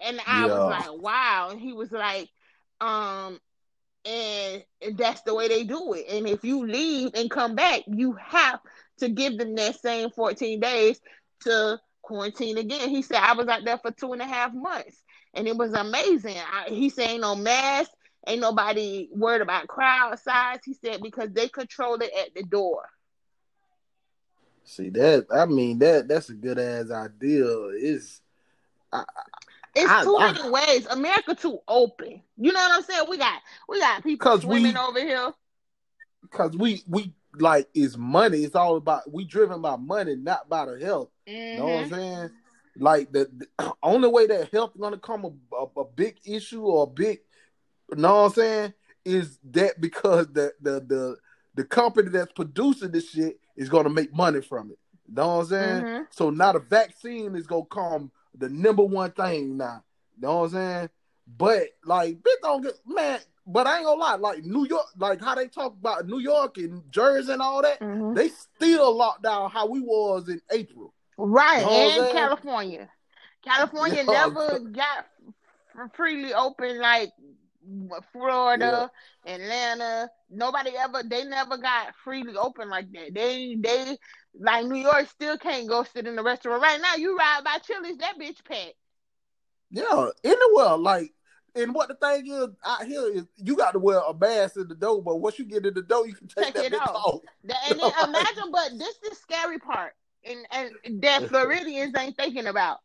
[0.04, 0.48] And I Yeah.
[0.48, 1.48] was like, wow.
[1.50, 2.28] And he was like,
[2.80, 3.38] um,
[4.04, 4.62] and
[4.96, 6.06] that's the way they do it.
[6.10, 8.60] And if you leave and come back, you have
[8.98, 11.00] to give them that same 14 days
[11.42, 12.88] to quarantine again.
[12.90, 15.02] He said, I was out there for two and a half months
[15.34, 16.36] and it was amazing.
[16.36, 17.90] I, he said, no mask,
[18.26, 20.58] ain't nobody worried about crowd size.
[20.64, 22.88] He said, because they control it at the door.
[24.64, 25.26] See that?
[25.32, 27.46] I mean that that's a good ass idea.
[27.78, 28.20] Is
[29.74, 30.86] It's I- too I- many ways.
[30.86, 32.22] America too open.
[32.36, 33.04] You know what I'm saying?
[33.08, 35.32] We got we got people 'Cause we- over here.
[36.22, 38.38] because we we like it's money.
[38.42, 41.10] It's all about we driven by money, not by the health.
[41.26, 41.90] You know what I'm Mhm.
[41.90, 42.30] saying?
[42.78, 46.84] Like the, the only way that health gonna come a, a, a big issue or
[46.84, 47.20] a big,
[47.96, 51.16] know what I'm saying, is that because the the the
[51.54, 54.78] the company that's producing this shit is gonna make money from it.
[55.08, 55.84] You know what I'm saying?
[55.84, 56.06] Mhm.
[56.10, 59.84] So now the vaccine is gonna come the number one thing now.
[60.16, 60.90] You know what I'm saying?
[61.38, 63.20] But like, bitch, don't get man.
[63.46, 66.58] But I ain't gonna lie, like New York, like how they talk about New York
[66.58, 68.16] and Jersey and all that, Mhm.
[68.16, 70.92] they still locked down how we was in April.
[71.16, 72.10] Right, You know and?
[72.12, 72.90] California.
[73.42, 74.26] California Yeah.
[74.26, 75.06] never got
[75.94, 77.12] freely open like
[78.12, 78.90] Florida,
[79.26, 80.10] Atlanta.
[80.30, 83.14] Nobody ever they never got freely open like that.
[83.14, 83.96] They they
[84.38, 86.62] like New York still can't go sit in the restaurant.
[86.62, 88.74] Right now you ride by Chili's, that bitch packed.
[89.70, 90.76] Yeah, anywhere.
[90.76, 91.12] Like,
[91.54, 94.68] and what the thing is out here is you got to wear a mask in
[94.68, 96.74] the door, but once you get in the door, you can take, Take that it
[96.74, 96.90] off.
[96.90, 97.20] off.
[97.44, 99.92] The- And then imagine, but this is the scary part,
[100.24, 100.46] and
[100.84, 102.78] and that Floridians ain't thinking about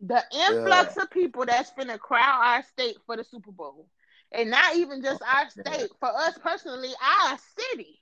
[0.00, 3.86] the influx of people that's gonna crowd our state for the Super Bowl,
[4.32, 7.98] and not even just our state, for us personally, our city.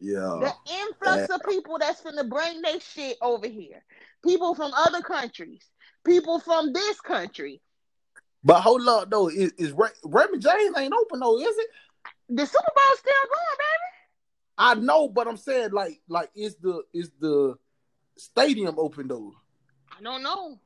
[0.00, 3.84] Yeah, The influx of people that's gonna bring their shit over here,
[4.24, 5.64] people from other countries,
[6.04, 7.60] people from this country.
[8.44, 11.66] but hold up though, is, is Ra- Raymond James ain't open though, is it?
[12.28, 13.88] The Super Bowl's still going, baby.
[14.58, 17.56] I know, but I'm saying like, like is the is the
[18.16, 19.34] stadium open though?
[19.96, 20.58] I don't know.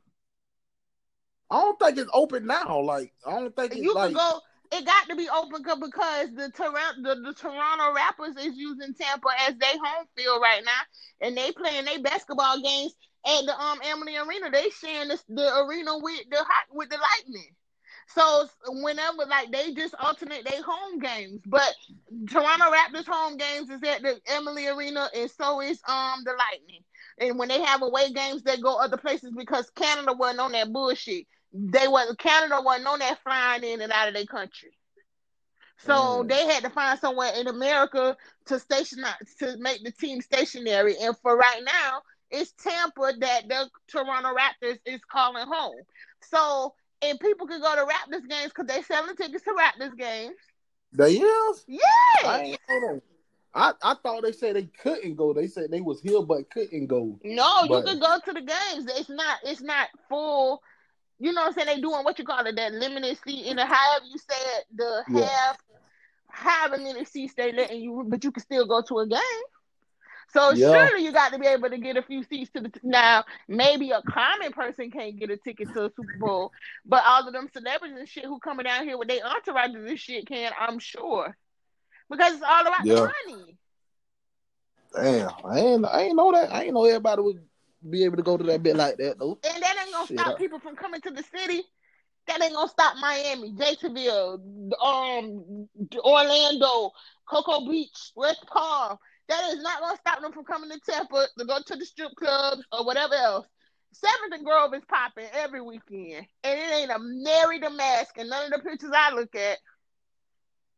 [1.51, 2.81] I don't think it's open now.
[2.81, 4.09] Like, I don't think it's You like.
[4.09, 4.41] can go.
[4.73, 9.29] It got to be open because the Toronto the, the Toronto Raptors is using Tampa
[9.47, 13.81] as their home field right now, and they playing their basketball games at the um
[13.85, 14.51] Amalie Arena.
[14.51, 17.55] They sharing this, the arena with the hot with the Lightning.
[18.09, 18.47] So
[18.83, 21.75] whenever like they just alternate their home games, but
[22.29, 26.83] Toronto Raptors home games is at the Amalie Arena, and so is um the Lightning.
[27.19, 30.73] And when they have away games, they go other places because Canada wasn't on that
[30.73, 31.27] bullshit.
[31.53, 34.77] They wasn't Canada wasn't on that flying in and out of their country.
[35.79, 35.93] So
[36.25, 36.29] Mm.
[36.29, 39.05] they had to find somewhere in America to station
[39.41, 40.97] to make the team stationary.
[40.99, 45.77] And for right now, it's Tampa that the Toronto Raptors is calling home.
[46.23, 50.37] So and people can go to Raptors games because they selling tickets to Raptors games.
[50.93, 51.65] They is.
[52.25, 52.57] I Yeah.
[52.69, 53.03] that.
[53.55, 55.33] I, I thought they said they couldn't go.
[55.33, 57.19] They said they was here but couldn't go.
[57.23, 58.91] No, you But- can go to the games.
[58.97, 60.63] It's not it's not full.
[61.19, 61.67] You know what I'm saying?
[61.69, 64.67] They doing what you call it, that limited seat in the however you say it,
[64.75, 65.25] the Yeah.
[65.25, 65.59] half
[66.29, 69.21] however many seats they letting you but you can still go to a game.
[70.33, 70.71] So Yeah.
[70.73, 73.25] surely you got to be able to get a few seats to the now.
[73.49, 76.53] Maybe a common person can't get a ticket to a Super Bowl,
[76.85, 79.99] but all of them celebrities and shit who coming down here with their entourages and
[79.99, 81.37] shit can, I'm sure,
[82.11, 82.95] because it's all about Yeah.
[82.95, 83.59] the money.
[84.95, 86.53] Damn, I ain't I ain't know that.
[86.53, 87.43] I ain't know everybody would
[87.91, 89.39] be able to go to that bit like that though.
[89.45, 91.63] And that ain't gonna Shit, stop I- people from coming to the city.
[92.27, 94.41] That ain't gonna stop Miami, Jacksonville,
[94.83, 95.69] um,
[95.99, 96.91] Orlando,
[97.29, 98.99] Cocoa Beach, West Palm.
[99.29, 102.11] That is not gonna stop them from coming to Tampa to go to the strip
[102.17, 103.47] clubs or whatever else.
[103.93, 108.19] Seventh and Grove is popping every weekend, and it ain't a nary the mask.
[108.19, 109.59] And none of the pictures I look at,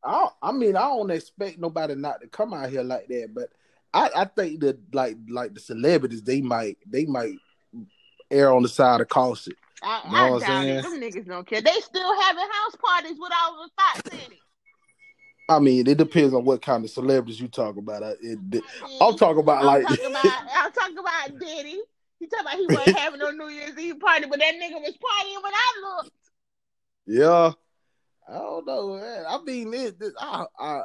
[0.05, 3.49] I, I mean, I don't expect nobody not to come out here like that, but
[3.95, 7.35] I, I think that like like the celebrities, they might they might
[8.31, 9.55] err on the side of caution.
[9.83, 10.79] I, Know I what doubt saying?
[10.79, 10.83] it.
[10.83, 11.61] Them niggas don't care.
[11.63, 14.39] They still having house parties with all the thoughts in it.
[15.51, 18.03] I mean, it depends on what kind of celebrities you talk about.
[18.03, 18.65] I- It, it-
[19.01, 21.81] I'm talking about I'm like talking about I'm talking about Diddy.
[22.21, 24.95] He talking about he wasn't having no New Year's Eve party, but that nigga was
[24.99, 26.11] partying when I looked.
[27.07, 27.53] yeah.
[28.29, 29.25] I don't know, man.
[29.27, 30.83] I mean, it, it- I, I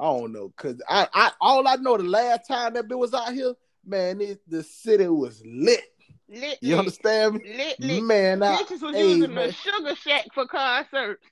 [0.00, 3.12] I don't know, cause I, I all I know the last time that bitch was
[3.12, 3.52] out here,
[3.84, 5.84] man, it, the city was lit.
[6.26, 7.40] Lit, You understand me?
[7.54, 8.02] lit, lit.
[8.04, 9.48] Man, I, Bitches was hey, using man.
[9.48, 11.22] the Sugar Shack for concerts.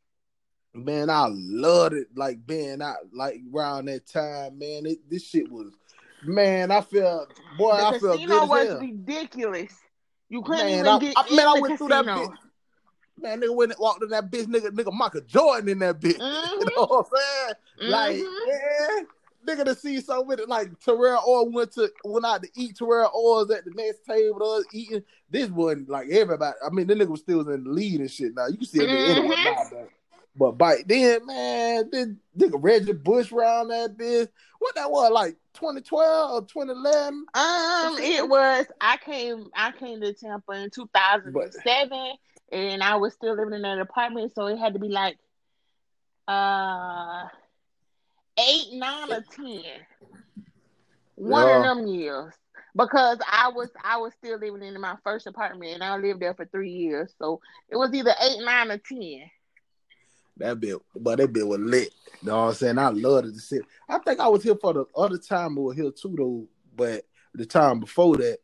[0.74, 2.09] Man, I loved it.
[2.14, 4.85] Like being out, like around that time, man.
[4.85, 5.72] It, this shit was,
[6.24, 6.70] man.
[6.70, 8.81] I felt, boy, I the felt good casino was hell.
[8.81, 9.72] ridiculous.
[10.28, 12.26] You couldn't Man, even I, get I, man, I the went through that casino.
[12.26, 12.37] bitch.
[13.20, 16.18] Man, nigga went and walked in that bitch, nigga, nigga Michael Jordan in that bitch.
[16.20, 16.48] Mhm.
[16.59, 17.54] You know what I'm saying?
[17.80, 18.46] Like, Mhm.
[18.46, 19.00] yeah,
[19.46, 20.48] nigga to see with it.
[20.48, 22.76] Like Terrell Orr went to went out to eat.
[22.76, 25.02] Terrell Orr's at the next table, us eating.
[25.30, 26.56] This wasn't like everybody.
[26.64, 28.34] I mean, the nigga was still in the lead and shit.
[28.34, 29.44] Now you can see it Mhm.
[29.44, 29.90] now, but,
[30.36, 34.28] but back then, man, this nigga Reggie Bush round that bitch.
[34.58, 37.26] What that was like 2012 or 2011?
[37.34, 38.66] Um, it was.
[38.80, 39.50] I came.
[39.54, 42.12] I came to Tampa in two thousand and seven,
[42.50, 45.16] and I was still living in an apartment, so it had to be like,
[46.26, 47.28] uh,
[48.38, 49.62] eight, nine, or ten.
[51.16, 51.57] One Yeah.
[51.57, 52.35] of them years,
[52.77, 56.35] because I was I was still living in my first apartment, and I lived there
[56.35, 59.31] for three years, so it was either eight, nine, or ten.
[60.37, 61.92] That bit, but that bit was lit.
[62.22, 62.79] You know what I'm saying?
[62.79, 63.62] I loved it to sit.
[63.88, 66.46] I think I was here for the other time we were here too, though.
[66.77, 68.38] But the time before that,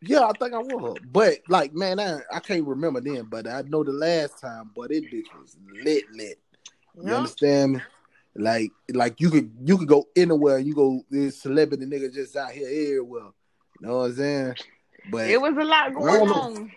[0.00, 0.98] yeah, I think I was.
[1.10, 3.24] But like, man, I, I can't remember then.
[3.24, 4.70] But I know the last time.
[4.76, 6.38] But it bitch was lit, lit.
[6.94, 7.16] You Yeah.
[7.16, 7.80] understand me?
[8.36, 10.58] Like, like you could you could go anywhere.
[10.58, 13.30] You go this celebrity nigga just out here everywhere.
[13.80, 14.54] You know what I'm saying?
[15.10, 16.72] But It was a lot going on.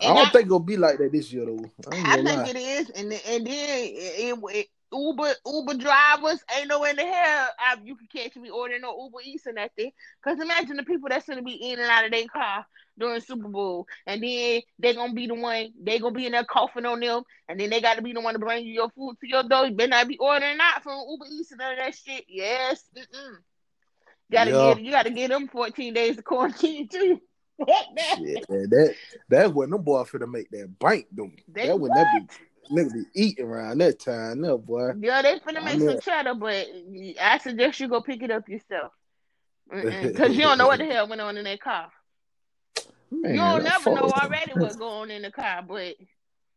[0.00, 1.64] I don't I- think it'll be like that this year though.
[1.92, 2.48] I I think lie.
[2.48, 6.96] it is, and then- and then it, it, it- Uber Uber drivers ain't no in
[6.96, 9.92] the hell I, you can catch me ordering no Uber Eats or nothing.
[10.22, 12.66] Cause imagine the people that's gonna be in and out of their car
[12.98, 16.44] during Super Bowl, and then they're gonna be the one they gonna be in there
[16.44, 18.90] coughing on them, and then they got to be the one to bring you your
[18.90, 19.66] food to your door.
[19.66, 22.24] You better not be ordering out from Uber Eats and none of that shit.
[22.28, 23.36] Yes, mm-mm.
[24.30, 24.74] gotta Yeah.
[24.74, 27.20] get you gotta get them fourteen days of quarantine too.
[27.58, 28.18] Fuck that.
[28.18, 28.94] Shit, man, that
[29.28, 31.06] that's when them boys finna make that bank.
[31.48, 32.36] They that when that be
[32.70, 34.92] nigga be eating around that time, no boy.
[35.00, 36.66] Yeah, they finna make some cheddar, but
[37.20, 38.92] I suggest you go pick it up yourself.
[39.70, 41.90] Because you don't know what the hell went on in that car.
[43.10, 45.94] Man, you don't never know already what's going on in the car, but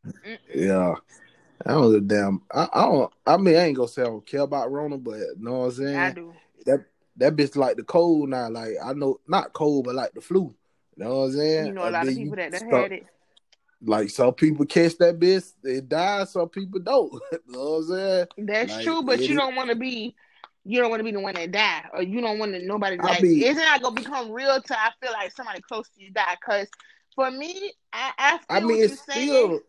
[0.05, 0.37] mm-mm.
[0.53, 0.95] Yeah.
[1.65, 2.41] I don't give damn.
[2.51, 3.13] I, I don't.
[3.25, 5.65] I mean, I ain't gonna say I don't care about Rona, but you know what
[5.65, 5.95] I'm saying.
[5.95, 6.33] I do.
[6.65, 6.85] That
[7.17, 8.49] that bitch like the cold now.
[8.49, 10.53] Like I know, not cold, but like the flu.
[10.95, 11.65] You know what I'm saying?
[11.67, 13.05] You know a lot of people that done start- had it.
[13.83, 16.23] Like some people catch that bitch, they die.
[16.23, 17.13] Some people don't.
[17.31, 18.25] you know what I'm saying?
[18.39, 20.15] That's like, true, but you is- don't want to be.
[20.65, 22.97] You don't want to be the one that die, or you don't want to nobody
[22.97, 23.21] like.
[23.21, 26.35] be- it's not gonna become real till I feel like somebody close to you die.
[26.45, 26.67] Cause
[27.15, 29.27] for me, I I I mean, it's you're saying.
[29.29, 29.59] still,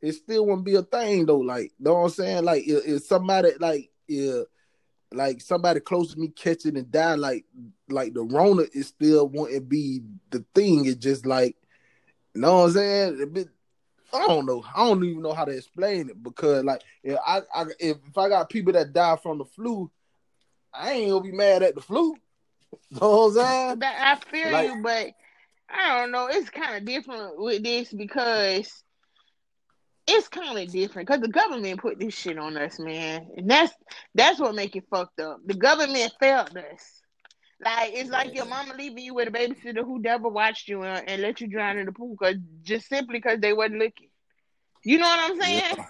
[0.00, 1.38] it still won't be a thing though.
[1.38, 2.44] Like, know what I'm saying?
[2.44, 4.42] Like, if, if somebody like, yeah,
[5.12, 7.44] like somebody close to me catching and die, like,
[7.88, 10.86] like the Rona is still won't be the thing.
[10.86, 11.56] It's just like,
[12.34, 13.30] know what I'm saying?
[13.32, 13.48] Bit-
[14.14, 14.62] I don't know.
[14.74, 18.18] I don't even know how to explain it because, like, if I, I if, if
[18.18, 19.90] I got people that die from the flu,
[20.72, 22.14] I ain't gonna be mad at the flu.
[22.90, 23.82] Know what I'm saying?
[23.82, 25.08] I feel Like- you, but
[25.68, 26.26] I don't know.
[26.26, 28.82] It's kind of different with this because
[30.06, 33.72] it's kind of different because the government put this shit on us, man, and that's
[34.14, 35.40] that's what make it fucked up.
[35.46, 37.01] The government failed us.
[37.62, 41.08] Like it's like your mama leaving you with a babysitter who never watched you and,
[41.08, 44.08] and let you drown in the pool cause just simply because they wasn't looking.
[44.84, 45.74] You know what I'm saying?
[45.76, 45.84] Yeah.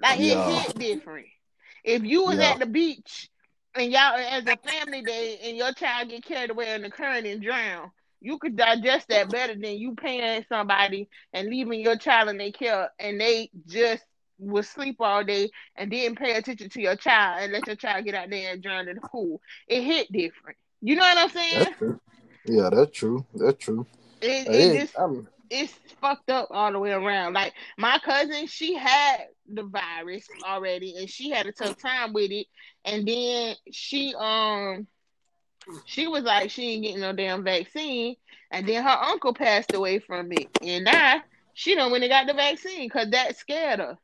[0.00, 0.34] Like Yeah.
[0.34, 1.26] it hit different.
[1.84, 2.52] If you was Yeah.
[2.52, 3.28] at the beach
[3.74, 7.26] and y'all as a family day and your child get carried away in the current
[7.26, 12.28] and drown, you could digest that better than you paying somebody and leaving your child
[12.28, 14.04] in their care and they just
[14.38, 18.04] will sleep all day and didn't pay attention to your child and let your child
[18.04, 19.40] get out there and drown in the pool.
[19.68, 20.58] It hit different.
[20.80, 21.66] You know what I'm saying?
[22.44, 23.24] Yeah, that's true.
[23.34, 23.86] That's true.
[24.20, 24.94] It, It just
[25.50, 27.32] it's fucked up all the way around.
[27.34, 32.30] Like my cousin, she had the virus already, and she had a tough time with
[32.30, 32.46] it.
[32.84, 34.86] And then she um
[35.84, 38.16] she was like she ain't getting no damn vaccine,
[38.50, 41.20] and then her uncle passed away from it, and now
[41.54, 43.98] she don't when they got the vaccine because that scared her.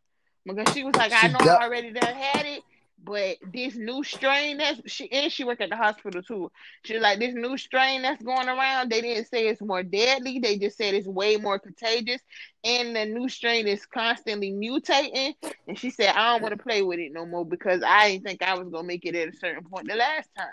[0.45, 2.62] because she was like, She I know got- I already done had it,
[3.05, 6.51] but this new strain that's she and she worked at the hospital too.
[6.85, 10.39] She's like, this new strain that's going around, they didn't say it's more deadly.
[10.39, 12.21] They just said it's way more contagious,
[12.65, 15.35] and the new strain is constantly mutating.
[15.69, 18.25] And she said, I don't want to play with it no more because I didn't
[18.25, 20.49] think I was gonna make it at a certain point the last time.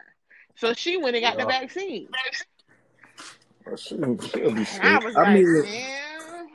[0.56, 2.10] So she went and got the vaccine.
[3.66, 6.48] Well, she, I was I like, mean, man.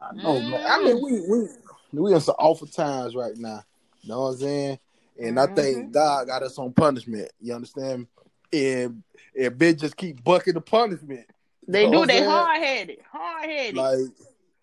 [0.00, 0.66] I know, man.
[0.66, 1.48] I mean, we we
[1.92, 3.62] we in some awful times right now.
[4.00, 4.78] You know what I'm saying?
[5.20, 5.56] And I Mhm.
[5.56, 7.30] think God got us on punishment.
[7.40, 8.06] You understand?
[8.52, 9.02] And
[9.38, 11.26] and bitch just keep bucking the punishment.
[11.66, 12.08] They You know do.
[12.08, 12.98] They hard headed.
[13.10, 13.76] Hard headed.
[13.76, 13.98] Like,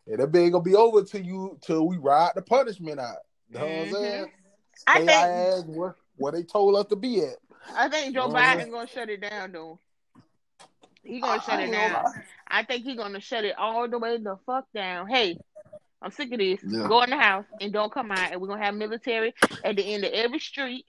[0.07, 3.17] and that bitch ain't gonna be over till you till we ride the punishment out.
[3.49, 4.25] You know what I'm saying?
[4.25, 4.33] Mm-hmm.
[4.87, 7.35] I Stay think- ass where, where they told us to be at.
[7.75, 8.69] I think Joe Oh, Biden yeah.
[8.69, 9.79] gonna shut it down though.
[11.03, 12.05] He gonna I shut it down.
[12.47, 15.07] I think he gonna shut it all the way the fuck down.
[15.07, 15.37] Hey,
[16.01, 16.59] I'm sick of this.
[16.65, 16.87] Yeah.
[16.87, 19.33] Go in the house and don't come out, and we're gonna have military
[19.63, 20.85] at the end of every street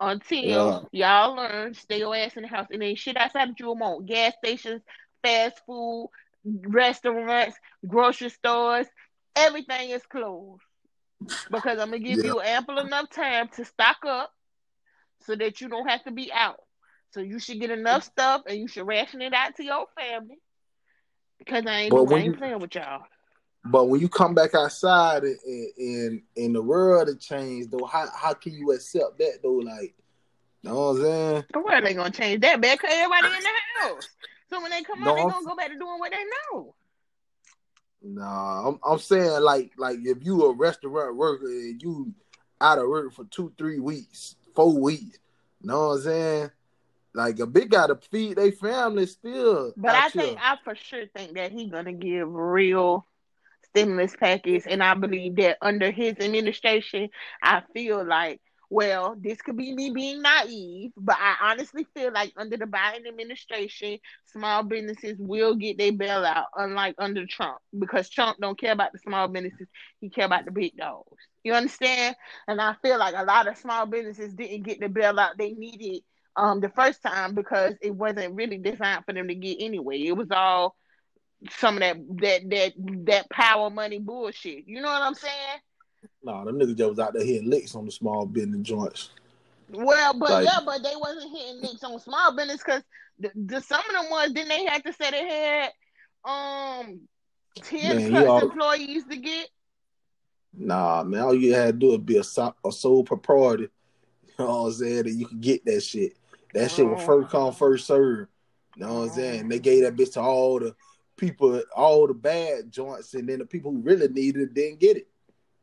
[0.00, 1.74] until y'all learn.
[1.74, 4.06] Stay your ass in the house, and then shit outside that you want.
[4.06, 4.82] Gas stations,
[5.22, 6.08] fast food,
[6.44, 7.56] restaurants,
[7.86, 8.86] grocery stores,
[9.34, 10.62] everything is closed
[11.50, 12.32] because I'm gonna give Yeah.
[12.32, 14.32] you ample enough time to stock up
[15.20, 16.60] so that you don't have to be out.
[17.12, 20.38] So you should get enough stuff and you should ration it out to your family
[21.38, 23.02] because I ain't, But doing, I when ain't you- playing with y'all.
[23.70, 25.38] But when you come back outside and
[25.78, 29.52] and, and the world has changed though, how how can you accept that though?
[29.56, 29.94] Like,
[30.62, 31.44] you know what I'm saying?
[31.52, 34.08] The world ain't gonna change that bad because everybody in the house.
[34.50, 36.24] So when they come No, out, they I'm- gonna go back to doing what they
[36.54, 36.74] know.
[38.02, 42.12] Nah, I'm I'm saying like like if you a restaurant worker and you
[42.60, 45.18] out of work for two, three weeks, four weeks,
[45.60, 46.50] you know what I'm saying?
[47.14, 49.72] Like a big guy to feed their family still.
[49.76, 50.22] But I out here.
[50.22, 53.04] think I for sure think that he gonna give real
[53.76, 57.08] stimulus package, and I believe that under his administration,
[57.42, 62.32] I feel like well, this could be me being naive, but I honestly feel like
[62.36, 68.38] under the Biden administration, small businesses will get their bailout, unlike under Trump, because Trump
[68.40, 69.68] don't care about the small businesses;
[70.00, 71.22] he care about the big dogs.
[71.44, 72.16] You understand?
[72.48, 76.02] And I feel like a lot of small businesses didn't get the bailout they needed
[76.36, 80.00] um the first time because it wasn't really designed for them to get anyway.
[80.02, 80.76] It was all
[81.50, 82.72] some of that that that
[83.06, 84.66] that power money bullshit.
[84.66, 85.60] You know what I'm saying?
[86.22, 89.10] Nah, them niggas just was out there hitting licks on the small business joints.
[89.70, 92.82] Well, but Like- yeah, but they wasn't hitting licks on small business because
[93.18, 95.70] the, the some of them ones didn't they have to say they had
[96.24, 97.00] um
[97.56, 99.48] ten Man, plus all- employees to get.
[100.58, 103.70] Nah, man, all you had to do is be a, so- a sole proprietor.
[104.38, 105.02] You know what I'm saying?
[105.04, 106.12] That you could get that shit.
[106.52, 107.06] That shit was Oh.
[107.06, 108.28] first come, first serve.
[108.76, 109.48] You know what I'm saying?
[109.48, 110.74] They gave that bitch to all the
[111.16, 114.96] people, all the bad joints, and then the people who really needed it didn't get
[114.98, 115.08] it.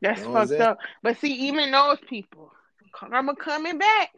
[0.01, 0.80] That's You know fucked up.
[1.01, 2.51] But see, even those people,
[2.93, 4.12] karma coming back.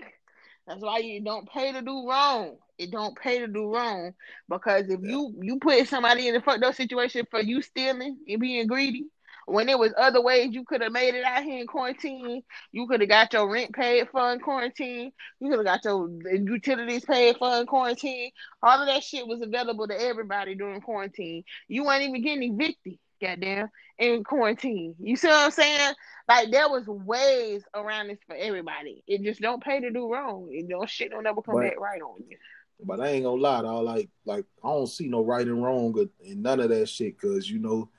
[0.68, 2.58] That's why you don't pay to do wrong.
[2.78, 4.14] It don't pay to do wrong
[4.50, 5.10] because if Yeah.
[5.12, 9.06] you you put somebody in a fucked up situation for you stealing and being greedy,
[9.46, 12.88] when there was other ways you could have made it out here in quarantine, you
[12.88, 15.12] could have got your rent paid for in quarantine.
[15.40, 18.32] You could have got your utilities paid for in quarantine.
[18.64, 21.44] All of that shit was available to everybody during quarantine.
[21.68, 23.70] You weren't even getting evicted, goddamn,
[24.00, 24.96] in quarantine.
[25.00, 25.94] You see what I'm saying?
[26.28, 29.04] Like there was ways around this for everybody.
[29.06, 30.48] It just don't pay to do wrong.
[30.52, 32.38] It don't shit don't ever come But- back right on you.
[32.84, 33.86] But I ain't gonna lie, dog.
[33.86, 37.18] Like, like I don't see no right and wrong and none of that shit.
[37.18, 37.90] Cause you know,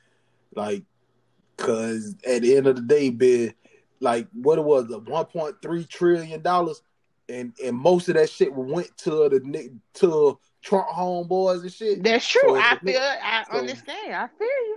[0.54, 0.82] like,
[1.56, 3.52] cause at the end of the day, be
[4.00, 6.82] like what it was, a one point three trillion dollars,
[7.28, 12.02] and and most of that shit went to the to Trump homeboys and shit.
[12.02, 12.40] That's true.
[12.44, 14.14] So I feel nigga- I so- understand.
[14.14, 14.76] I feel you.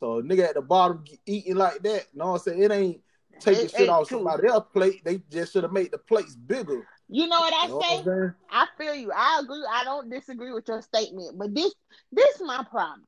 [0.00, 2.62] So nigga at the bottom eating like that, you know what I'm saying?
[2.62, 3.00] It ain't
[3.40, 4.16] taking It shit off too.
[4.16, 5.04] somebody else's plate.
[5.04, 6.86] They just should have made the plates bigger.
[7.08, 8.10] You know what I You know what say?
[8.12, 8.34] I'm?
[8.50, 9.10] I feel you.
[9.12, 9.64] I agree.
[9.72, 11.74] I don't disagree with your statement, but this
[12.12, 13.06] this my problem.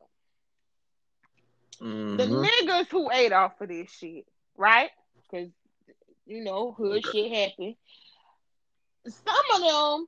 [1.81, 1.87] The
[2.25, 2.47] Mhm.
[2.47, 4.27] niggas who ate off of this shit,
[4.57, 4.91] right?
[5.23, 5.51] Because
[6.27, 7.77] you know hood shit happen.
[9.07, 10.07] Some of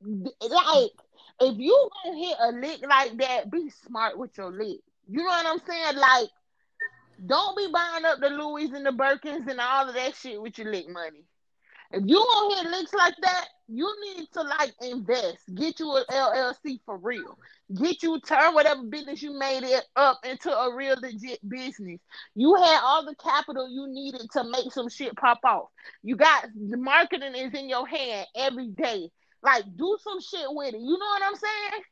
[0.00, 0.92] them, like,
[1.40, 4.80] if you gonna hit a lick like that, be smart with your lick.
[5.08, 5.96] You know what I'm saying?
[5.96, 6.30] Like,
[7.24, 10.56] don't be buying up the Louis and the Birkins and all of that shit with
[10.58, 11.24] your lick money.
[11.92, 15.38] If you gonna hit licks like that, you need to like invest.
[15.54, 17.38] Get you an LLC for real.
[17.74, 22.00] Get you turn whatever business you made it up into a real legit business.
[22.34, 25.68] You had all the capital you needed to make some shit pop off.
[26.02, 29.10] You got the marketing is in your hand every day.
[29.42, 30.80] Like do some shit with it.
[30.80, 31.82] You know what I'm saying?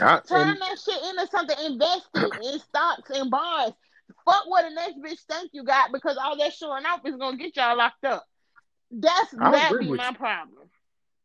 [0.00, 1.56] I- Turn and- that shit into something.
[1.66, 3.76] Invest it in stocks and bonds.
[4.24, 7.36] fuck what the next bitch think you got because all that showing off is gonna
[7.36, 8.26] get y'all locked up.
[8.90, 10.14] That's that be my you.
[10.14, 10.68] problem.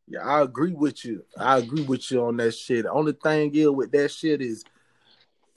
[0.08, 1.24] Yeah, I agree with you.
[1.36, 2.84] I agree with you on that shit.
[2.84, 4.64] The only thing is with that shit is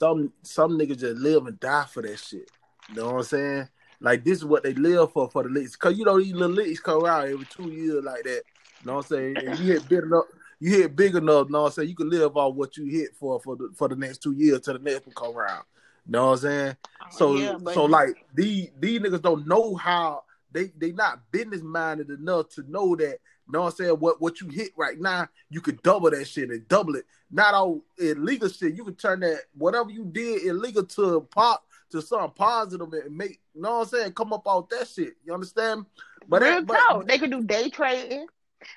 [0.00, 2.50] some some niggas just live and die for that shit.
[2.88, 3.68] You know what I'm saying?
[4.00, 5.76] Like this is what they live for for the leaks.
[5.76, 8.42] Cause you know these little leaks come out every two years like that.
[8.80, 9.36] You know what I'm saying?
[9.46, 10.24] And you hit big enough,
[10.58, 11.88] you hit big enough, you know what I'm saying?
[11.90, 14.62] You can live off what you hit for for the for the next two years
[14.62, 15.64] till the next one come around.
[16.06, 16.76] You know what I'm saying?
[17.02, 21.62] Oh, so yeah, so like these these niggas don't know how they they not business
[21.62, 23.18] minded enough to know that
[23.50, 23.94] you know what I'm saying?
[23.94, 27.04] What what you hit right now, you could double that shit and double it.
[27.30, 28.76] Not all illegal shit.
[28.76, 33.40] You can turn that whatever you did illegal to pop to something positive and make
[33.54, 35.14] you know what I'm saying, come up out that shit.
[35.24, 35.86] You understand?
[36.28, 38.26] But, Real that, but they could do day trading.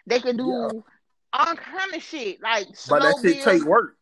[0.08, 0.80] They could do yeah.
[1.34, 2.42] all kind of shit.
[2.42, 3.98] Like But that shit take work.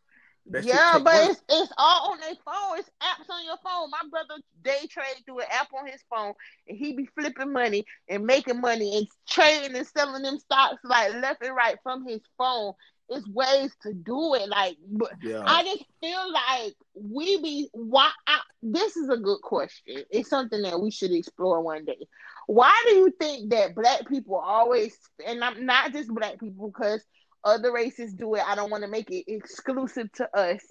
[0.48, 1.30] That yeah, but work.
[1.32, 2.80] it's it's all on their phone.
[2.80, 3.90] It's apps on your phone.
[3.92, 6.34] My brother day trade through an app on his phone,
[6.68, 11.14] and he be flipping money and making money and trading and selling them stocks like
[11.14, 12.74] left and right from his phone.
[13.10, 14.48] It's ways to do it.
[14.48, 15.44] Like, but yeah.
[15.46, 18.10] I just feel like we be why.
[18.26, 20.04] I, this is a good question.
[20.10, 22.08] It's something that we should explore one day.
[22.48, 27.04] Why do you think that black people always, and I'm not just black people, because
[27.44, 28.44] other races do it.
[28.46, 30.62] I don't want to make it exclusive to us.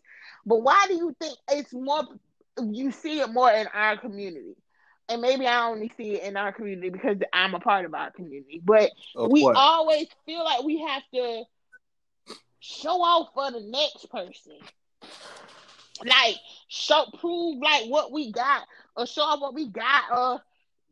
[0.46, 2.02] But why do you think it's more
[2.62, 4.56] you see it more in our community?
[5.08, 8.10] And maybe I only see it in our community because I'm a part of our
[8.12, 8.60] community.
[8.64, 9.56] But of we what?
[9.56, 11.42] always feel like we have to
[12.60, 14.58] show off for the next person.
[16.04, 16.36] Like
[16.68, 18.62] show prove like what we got
[18.96, 20.42] or show off what we got or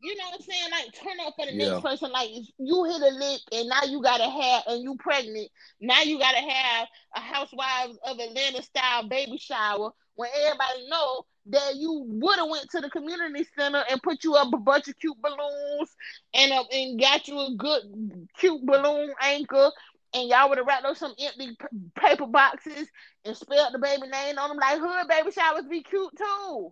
[0.01, 0.71] you know what I'm saying?
[0.71, 1.69] Like turn up for the yeah.
[1.69, 2.11] next person.
[2.11, 5.49] Like you hit a lick and now you gotta have and you pregnant.
[5.81, 11.75] Now you gotta have a housewives of Atlanta style baby shower when everybody know that
[11.75, 14.97] you would have went to the community center and put you up a bunch of
[14.99, 15.95] cute balloons
[16.33, 19.71] and uh, and got you a good cute balloon anchor
[20.13, 22.87] and y'all would have wrapped up some empty p- paper boxes
[23.25, 26.71] and spelled the baby name on them like hood baby showers be cute too.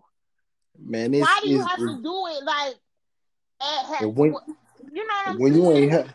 [0.80, 2.74] Man, why do you have to do it like
[4.06, 4.34] when,
[4.92, 5.64] you know when saying?
[5.64, 6.14] you ain't have,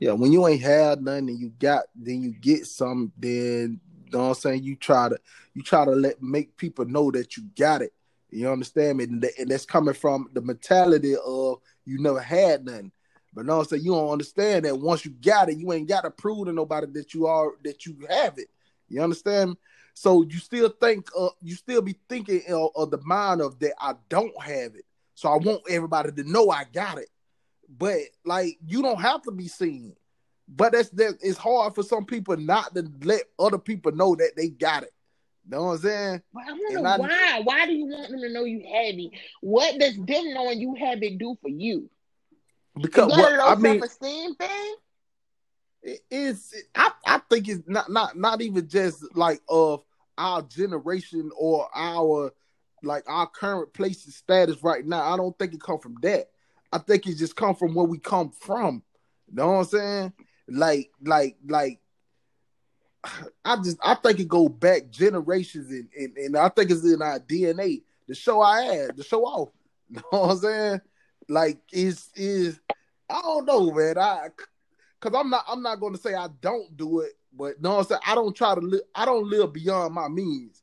[0.00, 3.12] yeah, when you ain't had nothing and you got, then you get some.
[3.16, 4.62] Then you know what I'm saying.
[4.62, 5.18] You try to
[5.54, 7.92] you try to let make people know that you got it.
[8.30, 9.04] You understand me?
[9.04, 12.92] And, and that's coming from the mentality of you never had nothing.
[13.32, 16.10] But no, so you don't understand that once you got it, you ain't got to
[16.10, 18.48] prove to nobody that you are that you have it.
[18.88, 19.56] You understand?
[19.94, 23.74] So you still think, uh, you still be thinking of, of the mind of that
[23.78, 24.84] I don't have it.
[25.20, 27.10] So I want everybody to know I got it.
[27.68, 29.94] But like you don't have to be seen.
[30.48, 34.30] But that's that it's hard for some people not to let other people know that
[34.34, 34.94] they got it.
[35.44, 36.22] You know what I'm saying?
[36.32, 37.40] But I wonder I, why.
[37.44, 39.10] Why do you want them to know you have it?
[39.42, 41.90] What does them knowing you have it do for you?
[42.80, 44.74] Because what, I mean, self-esteem thing.
[46.10, 49.84] It's I, I think it's not not not even just like of
[50.16, 52.32] our generation or our
[52.82, 55.02] like our current place and status right now.
[55.02, 56.30] I don't think it come from that.
[56.72, 58.82] I think it just come from where we come from.
[59.28, 60.12] You know what I'm saying?
[60.48, 61.80] Like, like, like.
[63.44, 67.02] I just I think it go back generations and, and, and I think it's in
[67.02, 67.82] our DNA.
[68.06, 69.50] The show I had, the show off.
[69.92, 70.80] You know what I'm saying?
[71.28, 72.60] Like is is
[73.08, 73.98] I don't know, man.
[73.98, 74.28] I
[75.00, 77.78] cause I'm not I'm not gonna say I don't do it, but you know what
[77.78, 78.00] I'm saying?
[78.06, 80.62] I don't try to live I don't live beyond my means.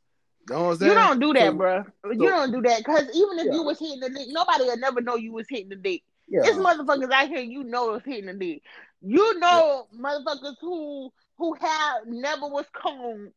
[0.50, 1.84] You, know you don't do that, so, bro.
[2.04, 3.54] So, you don't do that because even if yeah.
[3.54, 6.04] you was hitting the dick, nobody would never know you was hitting the dick.
[6.28, 6.42] Yeah.
[6.44, 8.62] It's motherfuckers out here you know is hitting the dick.
[9.02, 10.00] You know yeah.
[10.00, 13.32] motherfuckers who who have never was combed,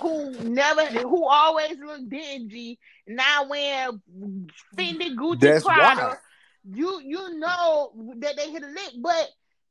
[0.00, 4.00] who never who always look dingy, now wearing
[4.76, 6.00] Fendi Gucci That's Prada.
[6.00, 6.16] Why.
[6.74, 9.28] You you know that they hit a lick, but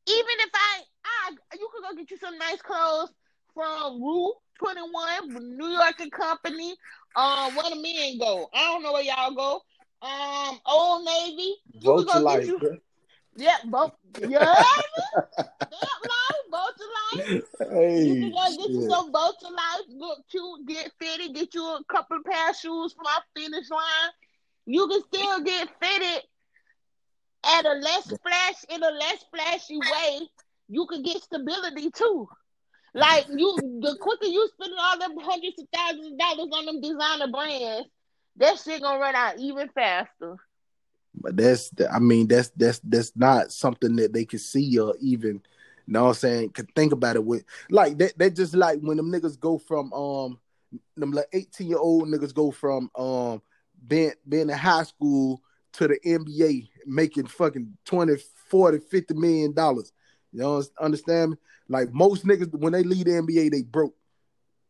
[0.08, 3.12] even if I I you could go get you some nice clothes
[3.54, 6.76] from Rue 21, New York and Company.
[7.16, 8.48] Um, where the men go?
[8.54, 9.62] I don't know where y'all go.
[10.02, 11.56] Um, Old Navy.
[11.82, 12.80] Vote go life, you.
[13.36, 13.94] Yeah, both.
[14.20, 15.66] Yeah, life,
[16.52, 17.44] both to life.
[17.72, 19.82] Hey, you can go get you some both to life.
[19.90, 23.70] Look cute, get fitted, get you a couple of pair of shoes from our finish
[23.70, 24.12] line.
[24.66, 26.24] You can still get fitted
[27.46, 30.28] at a less flash in a less flashy way.
[30.68, 32.28] You can get stability too.
[32.94, 36.82] Like you, the quicker you spend all them hundreds of thousands of dollars on them
[36.82, 37.88] designer brands,
[38.38, 40.36] that shit gonna run out even faster.
[41.16, 45.42] But that's, I mean, that's that's that's not something that they can see or even,
[45.88, 47.44] you know what I'm saying, can think about it with.
[47.70, 50.40] Like that, that just like when them niggas go from um,
[50.98, 53.42] them like 18 year old niggas go from um
[53.88, 55.42] being being in high school
[55.74, 58.16] to the NBA making fucking 20,
[58.50, 59.92] 40, 50 million dollars.
[60.32, 61.38] You know, understand me?
[61.68, 63.96] Like most niggas, when they leave the NBA, they broke.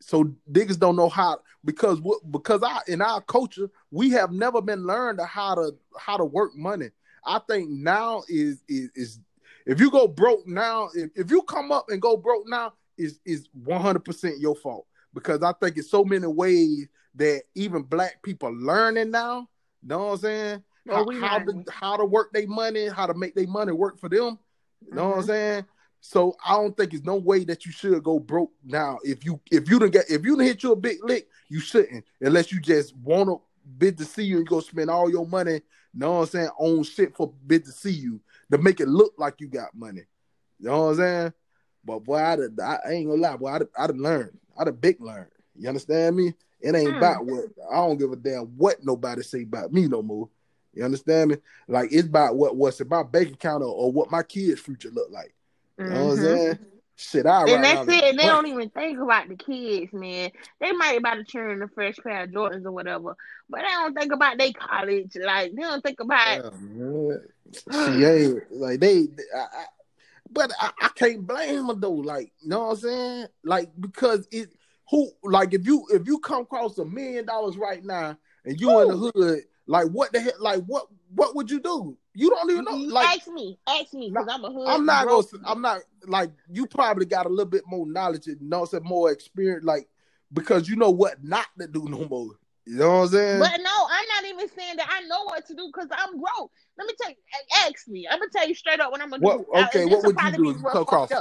[0.01, 2.01] So niggas don't know how because
[2.31, 6.55] because I in our culture we have never been learned how to how to work
[6.55, 6.89] money.
[7.23, 9.19] I think now is is is
[9.65, 13.19] if you go broke now, if, if you come up and go broke now, is
[13.25, 17.83] is one hundred percent your fault because I think it's so many ways that even
[17.83, 19.47] black people learning now.
[19.83, 20.63] Know what I'm saying?
[20.87, 24.09] How, how to how to work their money, how to make their money work for
[24.09, 24.39] them.
[24.85, 25.09] You know mm-hmm.
[25.09, 25.29] what I'm mm-hmm.
[25.29, 25.65] saying?
[26.01, 28.97] So I don't think it's no way that you should go broke now.
[29.03, 31.59] If you if you don't get if you don't hit you a big lick, you
[31.59, 33.39] shouldn't unless you just want to
[33.77, 35.61] bid to see you and go spend all your money.
[35.93, 36.49] You know what I'm saying?
[36.57, 38.19] On shit for bid to see you
[38.49, 40.01] to make it look like you got money.
[40.59, 41.33] You know what I'm saying?
[41.85, 44.37] But boy, I, I, I ain't gonna lie, boy, I'd, I'd learned.
[44.57, 45.31] I'd have big learned.
[45.55, 46.33] You understand me?
[46.61, 46.97] It ain't mm.
[46.97, 50.29] about what I don't give a damn what nobody say about me no more.
[50.73, 51.37] You understand me?
[51.67, 55.09] Like it's about what what's about bank account or, or what my kids' future look
[55.11, 55.33] like.
[55.77, 56.23] You know what I'm mm-hmm.
[56.23, 56.59] saying?
[56.95, 58.03] Shit, I and that's it.
[58.03, 60.29] And they don't even think about the kids, man.
[60.59, 63.15] They might about to turn the fresh pair of Jordans or whatever,
[63.49, 65.17] but they don't think about their college.
[65.19, 66.53] Like they don't think about.
[67.71, 69.07] Yeah, yeah like they.
[69.35, 69.65] I, I,
[70.29, 71.91] but I, I, can't blame them though.
[71.91, 73.25] Like, you know what I'm saying?
[73.43, 74.49] Like because it
[74.91, 78.15] who like if you if you come across a million dollars right now
[78.45, 78.81] and you Ooh.
[78.81, 79.39] in the hood,
[79.71, 80.33] like what the hell?
[80.39, 81.97] Like what what would you do?
[82.13, 82.75] You don't even know.
[82.75, 84.67] Like, ask me, ask me, because I'm a hood.
[84.67, 85.25] I'm not gonna.
[85.45, 86.67] I'm not like you.
[86.67, 89.87] Probably got a little bit more knowledge and know some more experience, like
[90.33, 92.31] because you know what not to do no more.
[92.65, 93.39] You know what I'm saying?
[93.39, 96.51] But no, I'm not even saying that I know what to do because I'm broke.
[96.77, 97.15] Let me tell you,
[97.65, 98.07] ask me.
[98.11, 99.61] I'm gonna tell you straight up what I'm gonna what, do.
[99.67, 101.11] Okay, what would you do if you come across?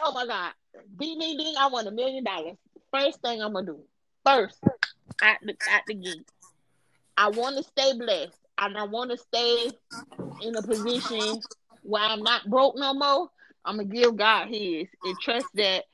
[0.00, 0.52] Oh my god,
[0.96, 1.54] ding ding ding!
[1.58, 2.56] I want a million dollars.
[2.92, 3.80] First thing I'm gonna do,
[4.24, 4.60] first
[5.22, 6.30] at the at the gate,
[7.16, 9.70] I want to stay blessed and I want to stay
[10.42, 11.40] in a position
[11.82, 13.28] where I'm not broke no more,
[13.64, 15.84] I'm gonna give God His and trust that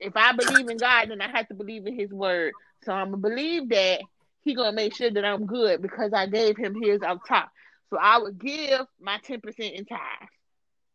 [0.00, 2.54] if I believe in God, then I have to believe in His word.
[2.84, 4.00] So I'm gonna believe that
[4.42, 7.50] He gonna make sure that I'm good because I gave Him His up top.
[7.90, 9.98] So I would give my ten percent in tithe,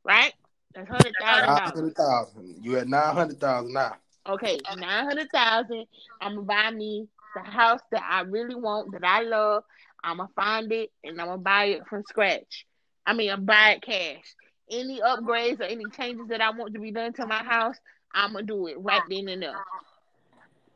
[0.03, 0.33] right?
[0.75, 2.35] That's hundred thousand dollars.
[2.61, 3.95] You at nine hundred thousand now.
[4.27, 5.85] Okay, nine hundred thousand.
[6.19, 7.07] I'm gonna buy me
[7.43, 9.63] the house that I really want, that I love,
[10.03, 12.65] I'm gonna find it and I'm gonna buy it from scratch.
[13.05, 14.23] I mean, I'm buy it cash.
[14.69, 17.77] Any upgrades or any changes that I want to be done to my house,
[18.13, 19.63] I'm gonna do it right then and there.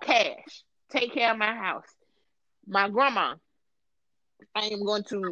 [0.01, 0.63] Cash.
[0.89, 1.87] Take care of my house.
[2.67, 3.35] My grandma,
[4.55, 5.23] I am going to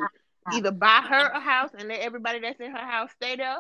[0.54, 3.58] either buy her a house and let everybody that's in her house stay there,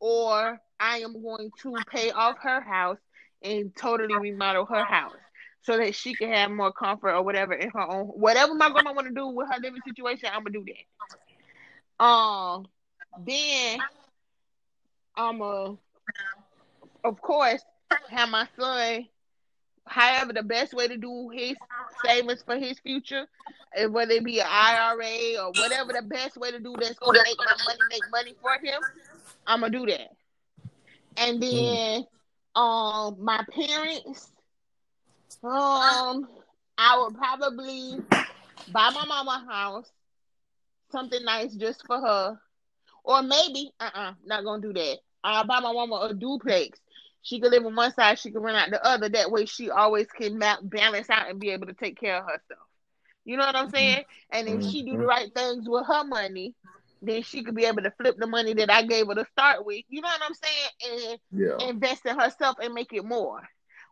[0.00, 2.98] or I am going to pay off her house
[3.42, 5.12] and totally remodel her house
[5.64, 8.92] so that she can have more comfort or whatever in her own whatever my grandma
[8.92, 10.64] want to do with her living situation, I'm gonna do
[12.00, 12.04] that.
[12.04, 12.68] Um,
[13.16, 13.84] then
[15.16, 15.76] I'm a,
[17.04, 17.62] of course,
[18.08, 19.08] have my son.
[19.86, 21.56] However, the best way to do his
[22.04, 23.26] savings for his future,
[23.90, 27.40] whether it be an IRA or whatever the best way to do that's gonna make
[27.44, 28.82] my money make money for him,
[29.46, 30.10] I'm gonna do that.
[31.16, 32.04] And then,
[32.54, 34.33] um, my parents
[35.44, 36.28] um,
[36.78, 37.98] I would probably
[38.72, 39.90] buy my mama a house,
[40.90, 42.38] something nice just for her,
[43.04, 44.98] or maybe uh uh-uh, uh not gonna do that.
[45.22, 46.78] I'll buy my mama a duplex.
[47.22, 49.08] She could live on one side, she could rent out the other.
[49.08, 52.68] That way, she always can balance out and be able to take care of herself.
[53.24, 54.04] You know what I'm saying?
[54.30, 56.54] And if she do the right things with her money,
[57.00, 59.64] then she could be able to flip the money that I gave her to start
[59.64, 59.84] with.
[59.88, 61.18] You know what I'm saying?
[61.32, 61.68] And yeah.
[61.68, 63.40] invest in herself and make it more.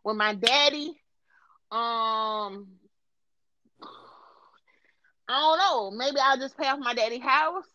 [0.03, 0.93] With my daddy,
[1.73, 2.67] um,
[5.27, 5.91] I don't know.
[5.91, 7.65] Maybe I'll just pay off my daddy house.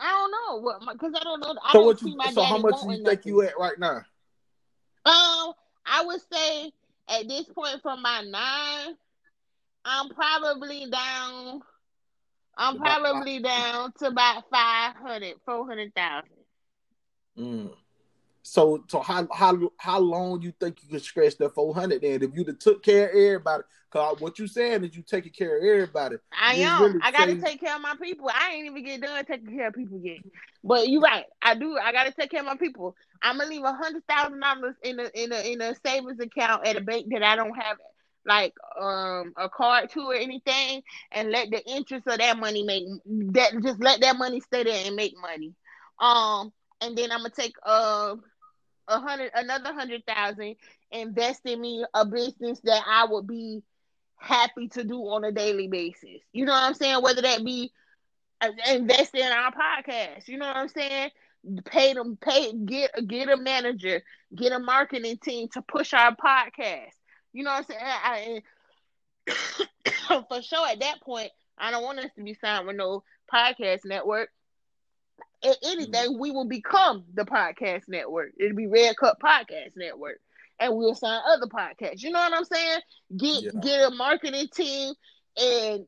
[0.00, 1.54] I don't know what because I don't know.
[1.62, 3.96] I so don't what you, so how much do you think you at right now?
[5.06, 5.52] Um,
[5.84, 6.72] I would say
[7.08, 8.96] at this point from my nine,
[9.84, 11.60] I'm probably down.
[12.56, 16.30] I'm probably down to about 500, 400,000.
[17.36, 17.70] Mm.
[18.46, 22.02] So so how how how long you think you can scratch that four hundred?
[22.02, 25.56] Then if you took care of everybody, cause what you saying is you taking care
[25.56, 26.16] of everybody.
[26.38, 26.82] I am.
[26.82, 28.28] Really I got to take care of my people.
[28.28, 30.18] I ain't even get done taking care of people yet.
[30.62, 31.24] But you're right.
[31.40, 31.78] I do.
[31.82, 32.94] I got to take care of my people.
[33.22, 36.66] I'm gonna leave a hundred thousand dollars in a in a in a savings account
[36.66, 37.78] at a bank that I don't have
[38.26, 40.82] like um a card to or anything,
[41.12, 42.84] and let the interest of that money make
[43.32, 45.54] that just let that money stay there and make money.
[45.98, 48.16] Um, and then I'm gonna take uh
[48.88, 50.56] a hundred another hundred thousand
[50.90, 53.62] invest in me a business that I would be
[54.16, 56.20] happy to do on a daily basis.
[56.32, 57.02] You know what I'm saying?
[57.02, 57.72] Whether that be
[58.40, 60.28] uh, invest in our podcast.
[60.28, 61.10] You know what I'm saying?
[61.66, 64.02] Pay them, pay get get a manager,
[64.34, 66.92] get a marketing team to push our podcast.
[67.32, 67.80] You know what I'm saying?
[67.82, 68.42] I,
[70.28, 73.80] for sure, at that point, I don't want us to be signed with no podcast
[73.84, 74.30] network.
[75.42, 76.20] If anything, mm-hmm.
[76.20, 78.32] we will become the podcast network.
[78.38, 80.20] It'll be Red Cup Podcast Network
[80.60, 82.02] and we'll sign other podcasts.
[82.02, 82.80] You know what I'm saying?
[83.16, 83.50] Get yeah.
[83.60, 84.94] get a marketing team
[85.36, 85.86] and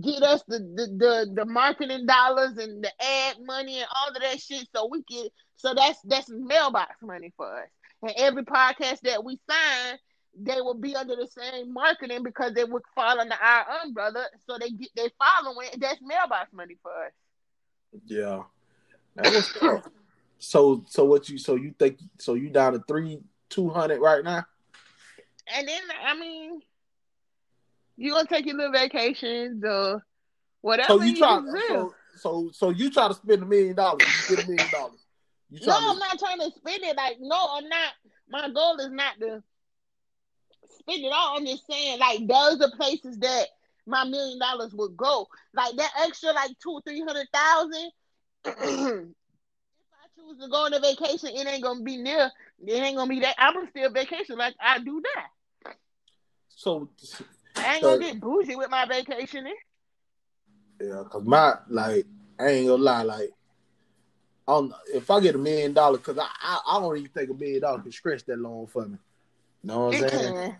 [0.00, 4.20] get us the, the the the marketing dollars and the ad money and all of
[4.20, 7.68] that shit so we can so that's that's mailbox money for us.
[8.02, 9.98] And every podcast that we sign,
[10.40, 14.26] they will be under the same marketing because they would fall under our umbrella.
[14.46, 17.12] So they get they following that's mailbox money for us.
[18.06, 18.42] Yeah.
[20.38, 24.24] So so what you so you think so you down to three two hundred right
[24.24, 24.44] now.
[25.54, 26.60] And then I mean,
[27.96, 30.04] you gonna take your little vacations or
[30.60, 30.88] whatever.
[30.88, 34.44] So you try so, so so you try to spend a million dollars, you get
[34.44, 35.00] a million dollars.
[35.50, 35.72] no, to...
[35.72, 36.96] I'm not trying to spend it.
[36.96, 37.92] Like, no, I'm not.
[38.30, 39.42] My goal is not to
[40.80, 41.38] spend it all.
[41.38, 43.46] I'm just saying, like, those are places that
[43.86, 45.26] my million dollars would go.
[45.54, 47.90] Like that extra, like two or three hundred thousand.
[48.44, 52.30] If I choose to go on a vacation, it ain't gonna be near
[52.66, 53.36] it ain't gonna be that.
[53.38, 55.74] I'm gonna still vacation like I do that.
[56.48, 56.90] So
[57.56, 59.54] I ain't so, gonna get bougie with my vacationing.
[60.80, 62.06] Yeah, cause my like
[62.38, 63.30] I ain't gonna lie, like
[64.46, 67.34] on if I get a million dollars, cause I, I, I don't even think a
[67.34, 68.98] million dollars can stretch that long for me.
[69.62, 70.34] You know what I'm saying?
[70.34, 70.56] Can.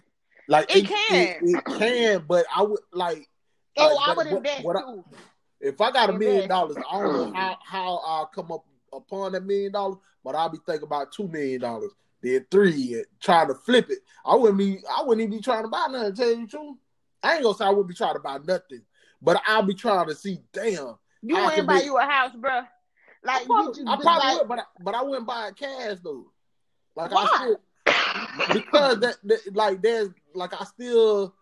[0.47, 3.29] Like it, it can, it, it, can, but I would like.
[3.77, 5.05] Oh, like, I would invest what, too.
[5.13, 5.17] I,
[5.61, 9.33] if I got a million dollars, I don't know how how I'll come up upon
[9.33, 11.91] that million dollars, but I'll be thinking about two million dollars,
[12.23, 13.99] then three, and trying to flip it.
[14.25, 16.15] I wouldn't be, I wouldn't even be trying to buy nothing.
[16.15, 16.77] To tell you the truth,
[17.23, 18.83] I ain't gonna say I wouldn't be trying to buy nothing,
[19.21, 20.39] but I'll be trying to see.
[20.53, 22.63] Damn, you wouldn't buy you a house, bro.
[23.25, 25.99] Like I probably, I probably like, would, but I, but I wouldn't buy a cash
[26.03, 26.27] though.
[26.95, 27.27] Like Why?
[27.31, 31.35] I still, because that, that like there's like I still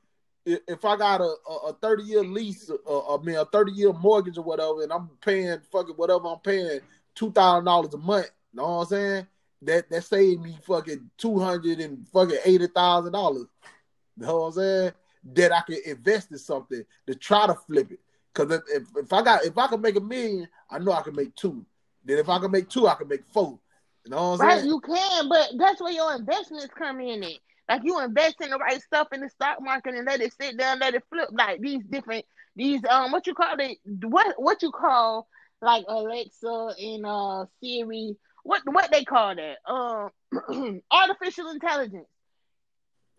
[0.46, 1.34] if I got a,
[1.66, 5.10] a, 30 year lease, uh, I mean a 30 year mortgage or whatever, and I'm
[5.20, 6.80] paying fucking whatever I'm paying
[7.14, 8.30] two thousand dollars a month.
[8.52, 9.26] You know what I'm saying?
[9.62, 13.46] That that saved me fucking two hundred and fucking eighty thousand dollars.
[14.16, 14.92] You know what I'm saying?
[15.34, 18.00] That I can invest in something to try to flip it.
[18.32, 21.02] Cause if, if, if I got if I can make a million, I know I
[21.02, 21.66] can make two.
[22.04, 23.58] Then if I can make two, I can make four.
[24.04, 24.68] You know what I'm right, saying?
[24.68, 27.24] You can, but that's where your investments come in.
[27.24, 27.38] It
[27.68, 30.56] like you invest in the right stuff in the stock market and let it sit
[30.56, 31.28] down, let it flip.
[31.32, 35.28] Like these different these um what you call it what what you call
[35.60, 38.16] like Alexa and uh Siri.
[38.44, 39.58] What what they call that?
[39.66, 42.06] Um, artificial intelligence.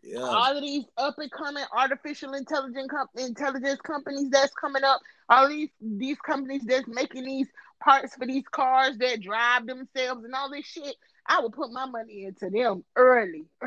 [0.03, 0.19] Yeah.
[0.19, 5.01] All of these up and coming artificial intelligence com- intelligence companies that's coming up.
[5.27, 7.47] All these these companies that's making these
[7.83, 10.95] parts for these cars that drive themselves and all this shit.
[11.29, 13.47] I would put my money into them early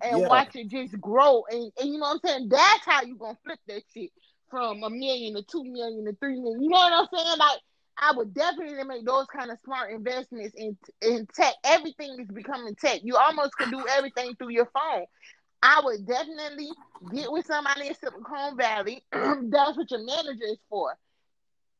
[0.00, 0.28] and yeah.
[0.28, 1.44] watch it just grow.
[1.50, 2.48] And, and you know what I'm saying?
[2.48, 4.10] That's how you gonna flip that shit
[4.50, 6.62] from a million to two million to three million.
[6.62, 7.38] You know what I'm saying?
[7.38, 7.60] Like
[8.00, 11.54] I would definitely make those kind of smart investments in in tech.
[11.64, 13.00] Everything is becoming tech.
[13.02, 15.06] You almost can do everything through your phone.
[15.62, 16.68] I would definitely
[17.12, 19.02] get with somebody in Silicon Valley.
[19.12, 20.96] That's what your manager is for.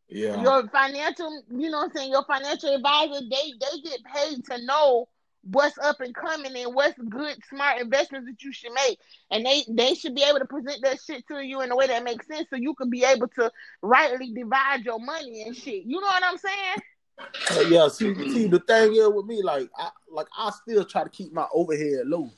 [0.09, 0.43] Yeah.
[0.43, 4.65] Your financial, you know what I'm saying, your financial advisor, they they get paid to
[4.65, 5.09] know
[5.43, 8.99] what's up and coming and what's good smart investments that you should make.
[9.31, 11.87] And they they should be able to present that shit to you in a way
[11.87, 13.51] that makes sense so you can be able to
[13.83, 15.85] rightly divide your money and shit.
[15.85, 16.77] You know what i'm saying?
[17.51, 21.03] Uh, yeah see, see the thing is with me like i like i still try
[21.03, 22.25] to keep my overhead low.
[22.25, 22.31] You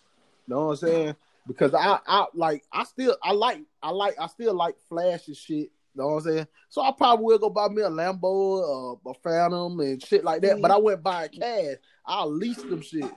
[0.46, 1.16] know what i'm saying?
[1.46, 5.70] Because i i like i still i like i like i still like flashy shit
[5.94, 6.46] you know what I'm saying?
[6.68, 10.42] So I probably will go buy me a Lambo, uh, a Phantom, and shit like
[10.42, 10.62] that.
[10.62, 11.76] But I wouldn't buy cash.
[12.06, 13.10] I'll lease them shits.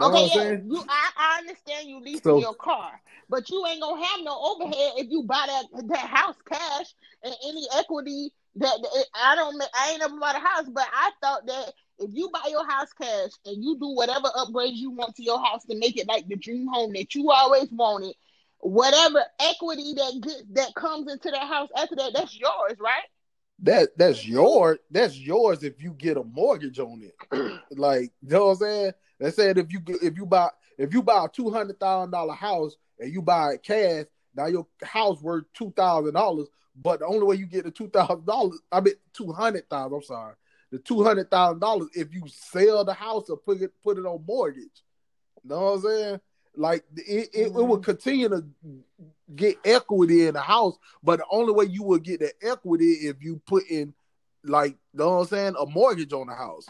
[0.00, 3.80] You okay, yeah, you, I, I understand you leasing so, your car, but you ain't
[3.80, 8.76] gonna have no overhead if you buy that that house cash and any equity that,
[8.82, 9.62] that I don't.
[9.74, 12.92] I ain't never bought a house, but I thought that if you buy your house
[12.92, 16.26] cash and you do whatever upgrades you want to your house to make it like
[16.26, 18.14] the dream home that you always wanted,
[18.64, 23.04] whatever equity that gets that comes into that house after that, that's yours, right?
[23.60, 24.78] That that's yours.
[24.90, 27.60] That's yours if you get a mortgage on it.
[27.78, 28.92] like you know what I'm saying?
[29.20, 30.48] They said if you if you buy
[30.78, 34.46] if you buy a two hundred thousand dollar house and you buy it cash, now
[34.46, 36.48] your house worth two thousand dollars.
[36.74, 39.96] But the only way you get the two thousand dollars, I mean two hundred thousand.
[39.96, 40.34] I'm sorry,
[40.72, 44.06] the two hundred thousand dollars if you sell the house or put it put it
[44.06, 44.82] on mortgage.
[45.42, 46.20] You know what I'm saying?
[46.56, 47.58] Like it, it, mm-hmm.
[47.58, 48.44] it will continue to
[49.34, 53.16] get equity in the house, but the only way you will get the equity if
[53.20, 53.94] you put in
[54.44, 56.68] like you know what I'm saying, a mortgage on the house.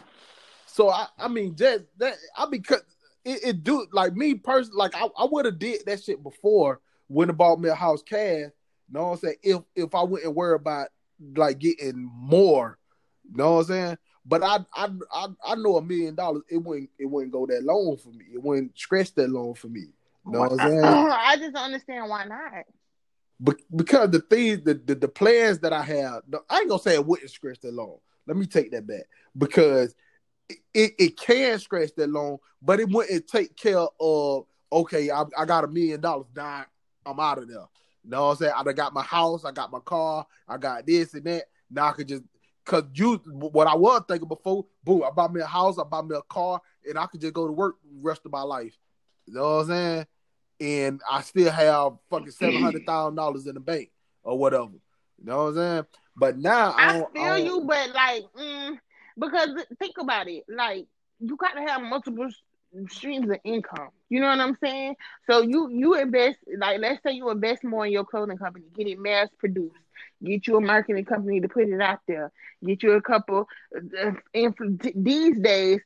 [0.65, 2.81] So I, I mean, just that I because
[3.23, 6.81] it, it do like me personally, like I, I would have did that shit before
[7.07, 8.49] when I bought me a house cash.
[8.87, 9.35] You know what I'm saying?
[9.43, 10.89] If if I wouldn't worry about
[11.35, 12.77] like getting more,
[13.29, 13.97] you know what I'm saying?
[14.25, 17.63] But I I I, I know a million dollars, it wouldn't it wouldn't go that
[17.63, 18.25] long for me.
[18.33, 19.87] It wouldn't stretch that long for me.
[20.25, 20.83] You know what I'm saying?
[20.83, 22.65] I just don't understand why not.
[23.39, 26.95] But because the things, the, the the plans that I have, I ain't gonna say
[26.95, 27.97] it wouldn't stretch that long.
[28.27, 29.03] Let me take that back
[29.37, 29.93] because
[30.49, 34.45] it, it, it can stretch that long, but it wouldn't take care of.
[34.71, 36.27] Okay, I, I got a million dollars.
[36.35, 36.65] Now
[37.05, 37.67] I'm out of there.
[38.03, 38.53] You know what I'm saying?
[38.55, 41.45] I got my house, I got my car, I got this and that.
[41.69, 42.23] Now I could just
[42.65, 46.07] cause you what I was thinking before, boo, I bought me a house, I bought
[46.07, 48.77] me a car, and I could just go to work the rest of my life.
[49.25, 50.05] You know what I'm saying?
[50.59, 53.91] And I still have fucking seven hundred thousand dollars in the bank
[54.23, 54.73] or whatever.
[55.17, 55.85] You know what I'm saying?
[56.17, 58.77] But now I, I feel I you, but like, mm,
[59.17, 59.49] because
[59.79, 60.87] think about it, like
[61.19, 62.29] you gotta have multiple
[62.89, 63.89] streams of income.
[64.09, 64.95] You know what I'm saying?
[65.29, 68.87] So you you invest like let's say you invest more in your clothing company, get
[68.87, 69.75] it mass produced,
[70.23, 72.31] get you a marketing company to put it out there,
[72.65, 73.47] get you a couple.
[73.75, 74.11] Uh,
[74.95, 75.81] these days,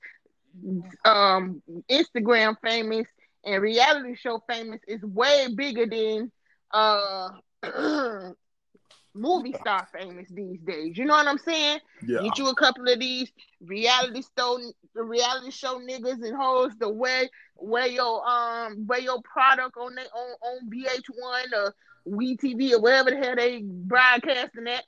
[1.06, 3.08] um, Instagram famous
[3.44, 6.32] and reality show famous is way bigger than
[6.72, 7.30] uh
[9.16, 10.98] movie star famous these days.
[10.98, 11.80] You know what I'm saying?
[12.06, 12.22] Yeah.
[12.22, 13.32] Get you a couple of these
[13.62, 14.60] reality show
[14.94, 20.06] reality show niggas and hoes to wear wear your um wear your product on their
[20.14, 21.74] on, on VH1 or
[22.10, 24.84] WeTV or wherever the hell they broadcasting that.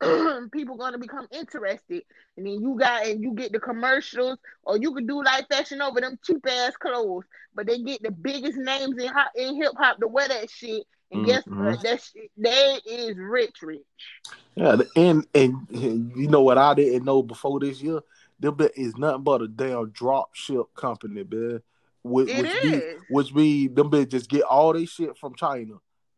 [0.52, 2.02] people gonna become interested,
[2.36, 5.78] and then you got and you get the commercials, or you could do like Fashion
[5.78, 9.72] Nova them cheap ass clothes, but they get the biggest names in hop, in hip
[9.76, 11.66] hop to wear that shit, and guess mm-hmm.
[11.66, 11.82] what?
[11.82, 13.82] That shit, they is rich, rich.
[14.56, 18.00] Yeah, and and you know what I didn't know before this year,
[18.40, 21.62] them is nothing but a damn drop ship company, man.
[22.02, 22.70] Which, it which is.
[22.70, 25.74] Be, which be them bitch just get all they shit from China.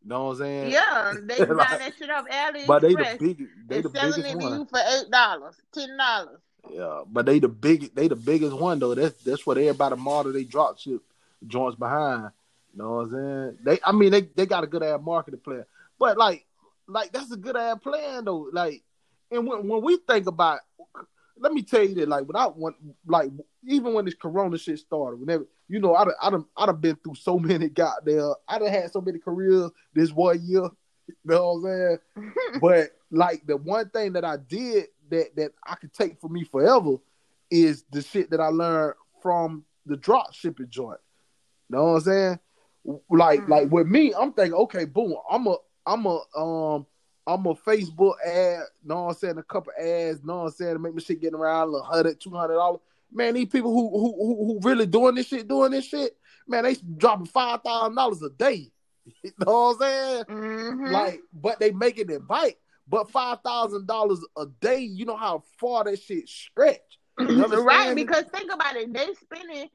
[0.07, 0.71] Know what I'm saying?
[0.71, 2.67] Yeah, they buy like, that shit off AliExpress.
[2.67, 3.51] But they the biggest.
[3.67, 4.53] They the selling biggest it one.
[4.53, 6.39] to you for eight dollars, ten dollars.
[6.71, 7.95] Yeah, but they the big.
[7.95, 8.95] They the biggest one though.
[8.95, 11.03] That's that's what everybody model they drop ship
[11.47, 12.31] joints behind.
[12.73, 13.59] You know what I'm saying?
[13.65, 15.65] They, I mean, they they got a good ass marketing plan,
[15.99, 16.47] but like,
[16.87, 18.49] like that's a good ass plan though.
[18.53, 18.83] Like,
[19.33, 20.61] and when when we think about,
[21.37, 22.77] let me tell you that like when I went
[23.07, 23.31] like
[23.67, 27.17] even when this Corona shit started, whenever you know, I'd I'd I'd have been through
[27.17, 28.35] so many goddamn.
[28.49, 30.69] I'd have had so many careers this one year.
[31.09, 32.33] You know what I'm saying?
[32.61, 36.43] but like the one thing that I did that that I could take for me
[36.43, 36.97] forever
[37.49, 40.99] is the shit that I learned from the drop shipping joint.
[41.69, 42.39] You know what I'm saying?
[43.09, 43.49] Like mm.
[43.49, 45.57] like with me, I'm thinking, okay, boom, I'm a
[45.87, 46.87] I'm a um
[47.25, 50.47] I'm a Facebook ad, you know what I'm saying, a couple ads, you know what
[50.47, 52.81] I'm saying, to make my shit get around a hundred, two hundred dollars
[53.13, 56.77] man, these people who who who really doing this shit, doing this shit, man, they
[56.97, 58.71] dropping five thousand dollars a day.
[59.23, 60.25] You know what I'm saying?
[60.25, 60.87] Mm-hmm.
[60.87, 62.57] Like, but they making it bite.
[62.89, 66.81] But five thousand dollars a day, you know how far that shit stretch.
[67.19, 69.69] right, because think about it, they spending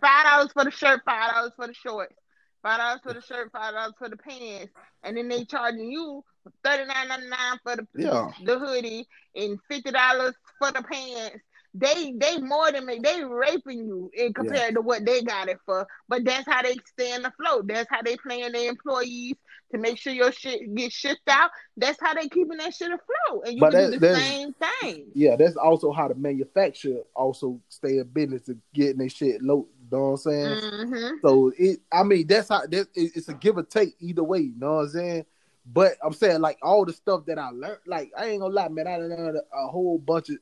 [0.00, 2.14] five dollars for the shirt, five dollars for the shorts,
[2.62, 6.24] five dollars for the shirt, five dollars for the pants, and then they charging you
[6.64, 8.30] thirty nine ninety nine for the yeah.
[8.44, 11.42] the hoodie and fifty dollars for the pants
[11.74, 13.00] they they more than me.
[13.02, 14.70] They raping you in compared yeah.
[14.70, 15.86] to what they got it for.
[16.08, 17.62] But that's how they stay in the flow.
[17.62, 19.34] That's how they paying their employees
[19.72, 21.50] to make sure your shit get shipped out.
[21.76, 23.44] That's how they keeping that shit afloat.
[23.46, 25.06] And you but can that, do the same thing.
[25.14, 29.66] Yeah, that's also how the manufacturer also stay in business of getting their shit low.
[29.80, 30.60] You know what I'm saying?
[30.60, 31.14] Mm-hmm.
[31.22, 34.40] So it, I mean, that's how that it's a give or take either way.
[34.40, 35.24] You know what I'm saying?
[35.70, 38.68] But I'm saying like all the stuff that I learned, like I ain't gonna lie,
[38.68, 40.38] man, I learned a, a whole bunch of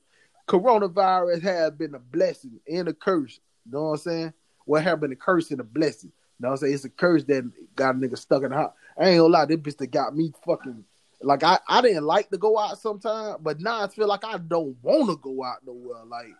[0.46, 3.40] coronavirus has been a blessing and a curse.
[3.64, 4.32] You know what I'm saying?
[4.64, 6.12] What have been a curse and a blessing.
[6.38, 6.74] You know what I'm saying?
[6.74, 8.72] It's a curse that got a nigga stuck in the house.
[8.98, 10.84] I ain't gonna lie, this bitch that got me fucking
[11.22, 14.38] like I, I didn't like to go out sometimes, but now I feel like I
[14.38, 16.04] don't want to go out nowhere.
[16.04, 16.34] Like,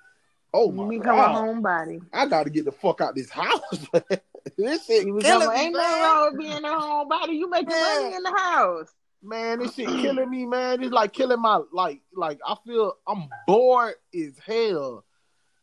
[0.53, 1.35] oh my you become God.
[1.35, 2.01] a homebody.
[2.13, 3.61] I got to get the fuck out this house.
[4.59, 7.39] this shit you killing me, Ain't nothing wrong with being a homebody.
[7.39, 8.01] You making yeah.
[8.03, 10.83] money in the house man, this shit killing me, man.
[10.83, 15.05] It's like killing my like like I feel I'm bored as hell.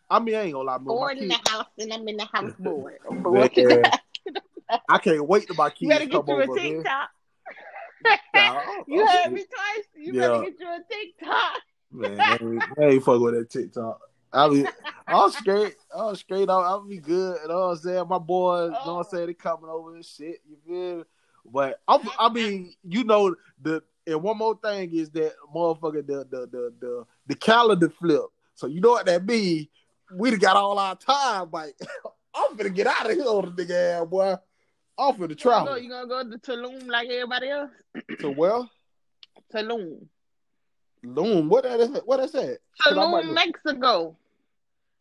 [0.10, 0.96] I mean, I ain't gonna lie, bro.
[0.96, 3.00] Bored in the house, and I'm in the house bored.
[3.10, 3.52] bored.
[4.90, 7.10] I can't wait to my kids you better get you a TikTok.
[8.88, 9.86] you heard me twice.
[9.96, 10.28] You yeah.
[10.28, 11.62] better get you a TikTok.
[11.92, 14.00] man, I ain't, I ain't fuck with that TikTok.
[14.32, 14.68] I mean,
[15.08, 15.76] I'm straight.
[15.96, 16.50] I'm straight.
[16.50, 17.38] I'll, I'll be good.
[17.44, 18.08] You know what I'm saying?
[18.08, 18.80] My boys, oh.
[18.80, 19.10] you know what I'm oh.
[19.12, 19.28] saying?
[19.28, 20.42] They coming over and shit.
[20.50, 21.04] You feel me?
[21.46, 26.26] But I'm, I mean, you know, the and one more thing is that motherfucker the
[26.30, 28.26] the the the, the calendar flip.
[28.56, 29.68] So you know what that means?
[30.16, 31.76] We got all our time, like
[32.36, 34.36] I'm gonna get out of here on the nigga ass, boy.
[34.98, 35.78] I'm finna travel.
[35.78, 37.72] You gonna go to Tulum like everybody else?
[38.20, 38.64] to where?
[39.54, 40.06] Tulum.
[41.04, 41.50] Loom.
[41.50, 41.90] What that is?
[42.06, 42.60] What is that?
[42.86, 44.16] Tulum, Mexico.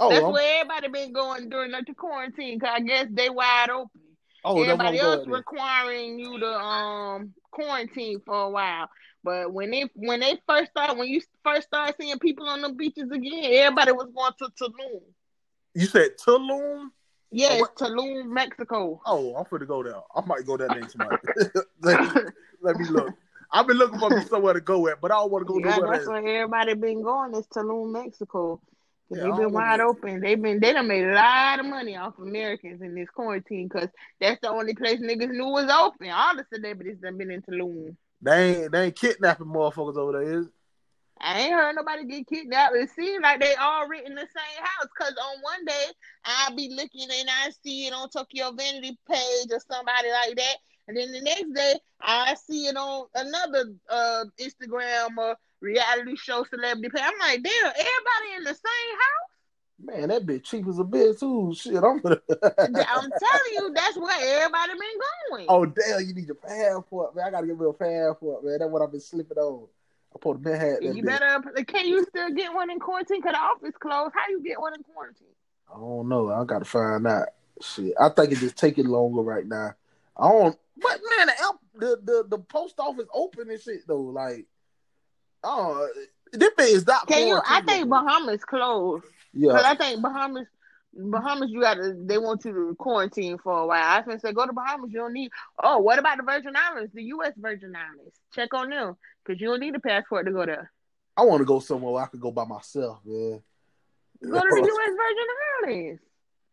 [0.01, 0.32] Oh, That's I'm...
[0.32, 2.59] where everybody been going during the quarantine.
[2.59, 4.01] Cause I guess they wide open.
[4.45, 8.88] Oh, everybody else requiring you to um quarantine for a while.
[9.24, 12.70] But when they when they first started, when you first started seeing people on the
[12.70, 15.03] beaches again, everybody was going to Tulum.
[15.74, 16.88] You said Tulum?
[17.30, 19.01] Yeah, oh, Tulum, Mexico.
[19.07, 19.95] Oh, I'm gonna go there.
[20.14, 21.20] I might go there next month.
[21.82, 22.22] let, me,
[22.61, 23.14] let me look.
[23.51, 25.59] I've been looking for me somewhere to go at, but I don't want to go
[25.59, 25.93] yeah, nowhere.
[25.93, 28.61] That's where everybody been going is Tulum, Mexico.
[29.15, 30.21] They've been wide open.
[30.21, 33.89] They've been they done made a lot of money off Americans in this quarantine because
[34.21, 36.09] that's the only place niggas knew was open.
[36.11, 37.97] All the celebrities done been in Tulum.
[38.23, 40.53] They ain't they ain't kidnapping motherfuckers over there, is it?
[41.21, 42.75] I ain't heard nobody get kidnapped.
[42.75, 44.89] It seems like they all in the same house.
[44.99, 45.87] Cause on one day
[46.25, 50.57] I'll be looking and I see it on Tokyo Vanity page or somebody like that,
[50.89, 56.45] and then the next day I see it on another uh, Instagram or reality show
[56.45, 57.05] celebrity page.
[57.05, 59.33] I'm like, damn, everybody in the same house.
[59.85, 61.55] Man, that bitch cheap as a bitch too.
[61.57, 62.21] Shit, I'm gonna.
[62.31, 64.99] I'm telling you, that's where everybody been
[65.31, 65.47] going.
[65.49, 67.27] Oh damn, you need your passport, man.
[67.27, 68.59] I gotta get me a passport, man.
[68.59, 69.67] That's what I've been slipping on.
[70.15, 70.83] I put a man hat.
[70.83, 71.43] You better.
[71.67, 73.23] Can you still get one in quarantine?
[73.23, 74.13] Cause the office closed.
[74.15, 75.27] How you get one in quarantine?
[75.75, 76.31] I don't know.
[76.31, 77.29] I gotta find out.
[77.61, 79.75] Shit, I think it just taking longer right now.
[80.17, 80.59] I don't.
[80.77, 84.01] But man, the the the, the post office open and shit though.
[84.01, 84.47] Like,
[85.45, 85.88] oh,
[86.32, 87.07] this thing is not.
[87.07, 87.40] Can you?
[87.49, 89.05] I think Bahamas closed.
[89.32, 89.53] Yeah.
[89.53, 90.47] Cause I think Bahamas.
[90.95, 91.95] Bahamas, you gotta.
[91.97, 93.82] They want you to quarantine for a while.
[93.82, 94.90] I was gonna say, go to Bahamas.
[94.93, 95.30] You don't need.
[95.62, 96.93] Oh, what about the Virgin Islands?
[96.93, 97.32] The U.S.
[97.36, 98.14] Virgin Islands.
[98.34, 100.70] Check on them because you don't need a passport to go there.
[101.16, 103.43] I want to go somewhere where I could go by myself, man.
[104.22, 104.90] Go to the U.S.
[104.90, 106.03] Virgin Islands.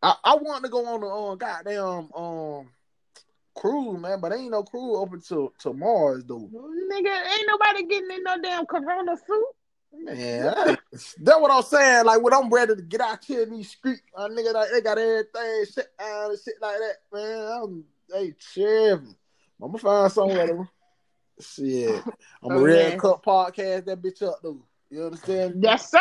[0.01, 2.69] I, I want to go on the um, goddamn um
[3.56, 6.50] cruise, man, but ain't no crew open to to Mars though.
[6.52, 9.45] Nigga, ain't nobody getting in no damn Corona suit.
[9.91, 12.06] Man, that's what I'm saying.
[12.06, 14.82] Like when I'm ready to get out here in these streets, my nigga, like, they
[14.82, 17.52] got everything shit down and shit like that, man.
[17.52, 19.16] I'm they chilling.
[19.62, 20.70] I'm gonna find somewhere.
[21.39, 22.04] Shit,
[22.43, 24.62] I'm a Red Cup podcast that bitch up though.
[24.89, 25.64] You understand?
[25.64, 26.00] Yes, sir.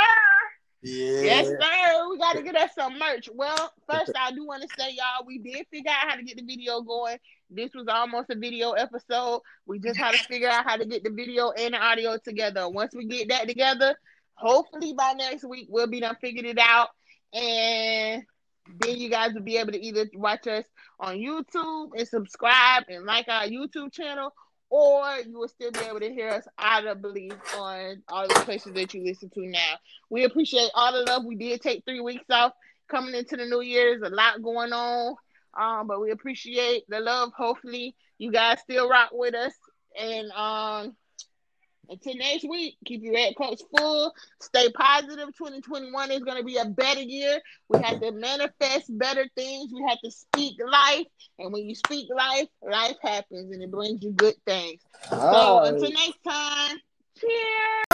[0.82, 1.22] Yeah.
[1.22, 2.10] Yes, sir.
[2.10, 3.28] We got to get us some merch.
[3.34, 6.36] Well, first, I do want to say, y'all, we did figure out how to get
[6.36, 7.18] the video going.
[7.50, 9.40] This was almost a video episode.
[9.66, 12.68] We just had to figure out how to get the video and the audio together.
[12.68, 13.96] Once we get that together,
[14.34, 16.88] hopefully by next week, we'll be done figured it out.
[17.32, 18.22] And
[18.80, 20.64] then you guys will be able to either watch us
[21.00, 24.32] on YouTube and subscribe and like our YouTube channel,
[24.70, 28.92] or you will still be able to hear us audibly on all the places that
[28.92, 29.74] you listen to now.
[30.10, 31.24] We appreciate all the love.
[31.24, 32.52] We did take three weeks off
[32.88, 33.98] coming into the new year.
[33.98, 35.16] There's a lot going on,
[35.58, 37.32] um, but we appreciate the love.
[37.36, 39.54] Hopefully, you guys still rock with us,
[39.98, 40.96] and um,
[41.90, 44.12] until next week, keep your red cups full.
[44.40, 45.28] Stay positive.
[45.36, 47.40] 2021 is going to be a better year.
[47.68, 49.72] We have to manifest better things.
[49.72, 51.06] We have to speak life.
[51.38, 54.82] And when you speak life, life happens and it brings you good things.
[55.10, 55.72] All so right.
[55.72, 56.78] until next time,
[57.18, 57.84] cheers.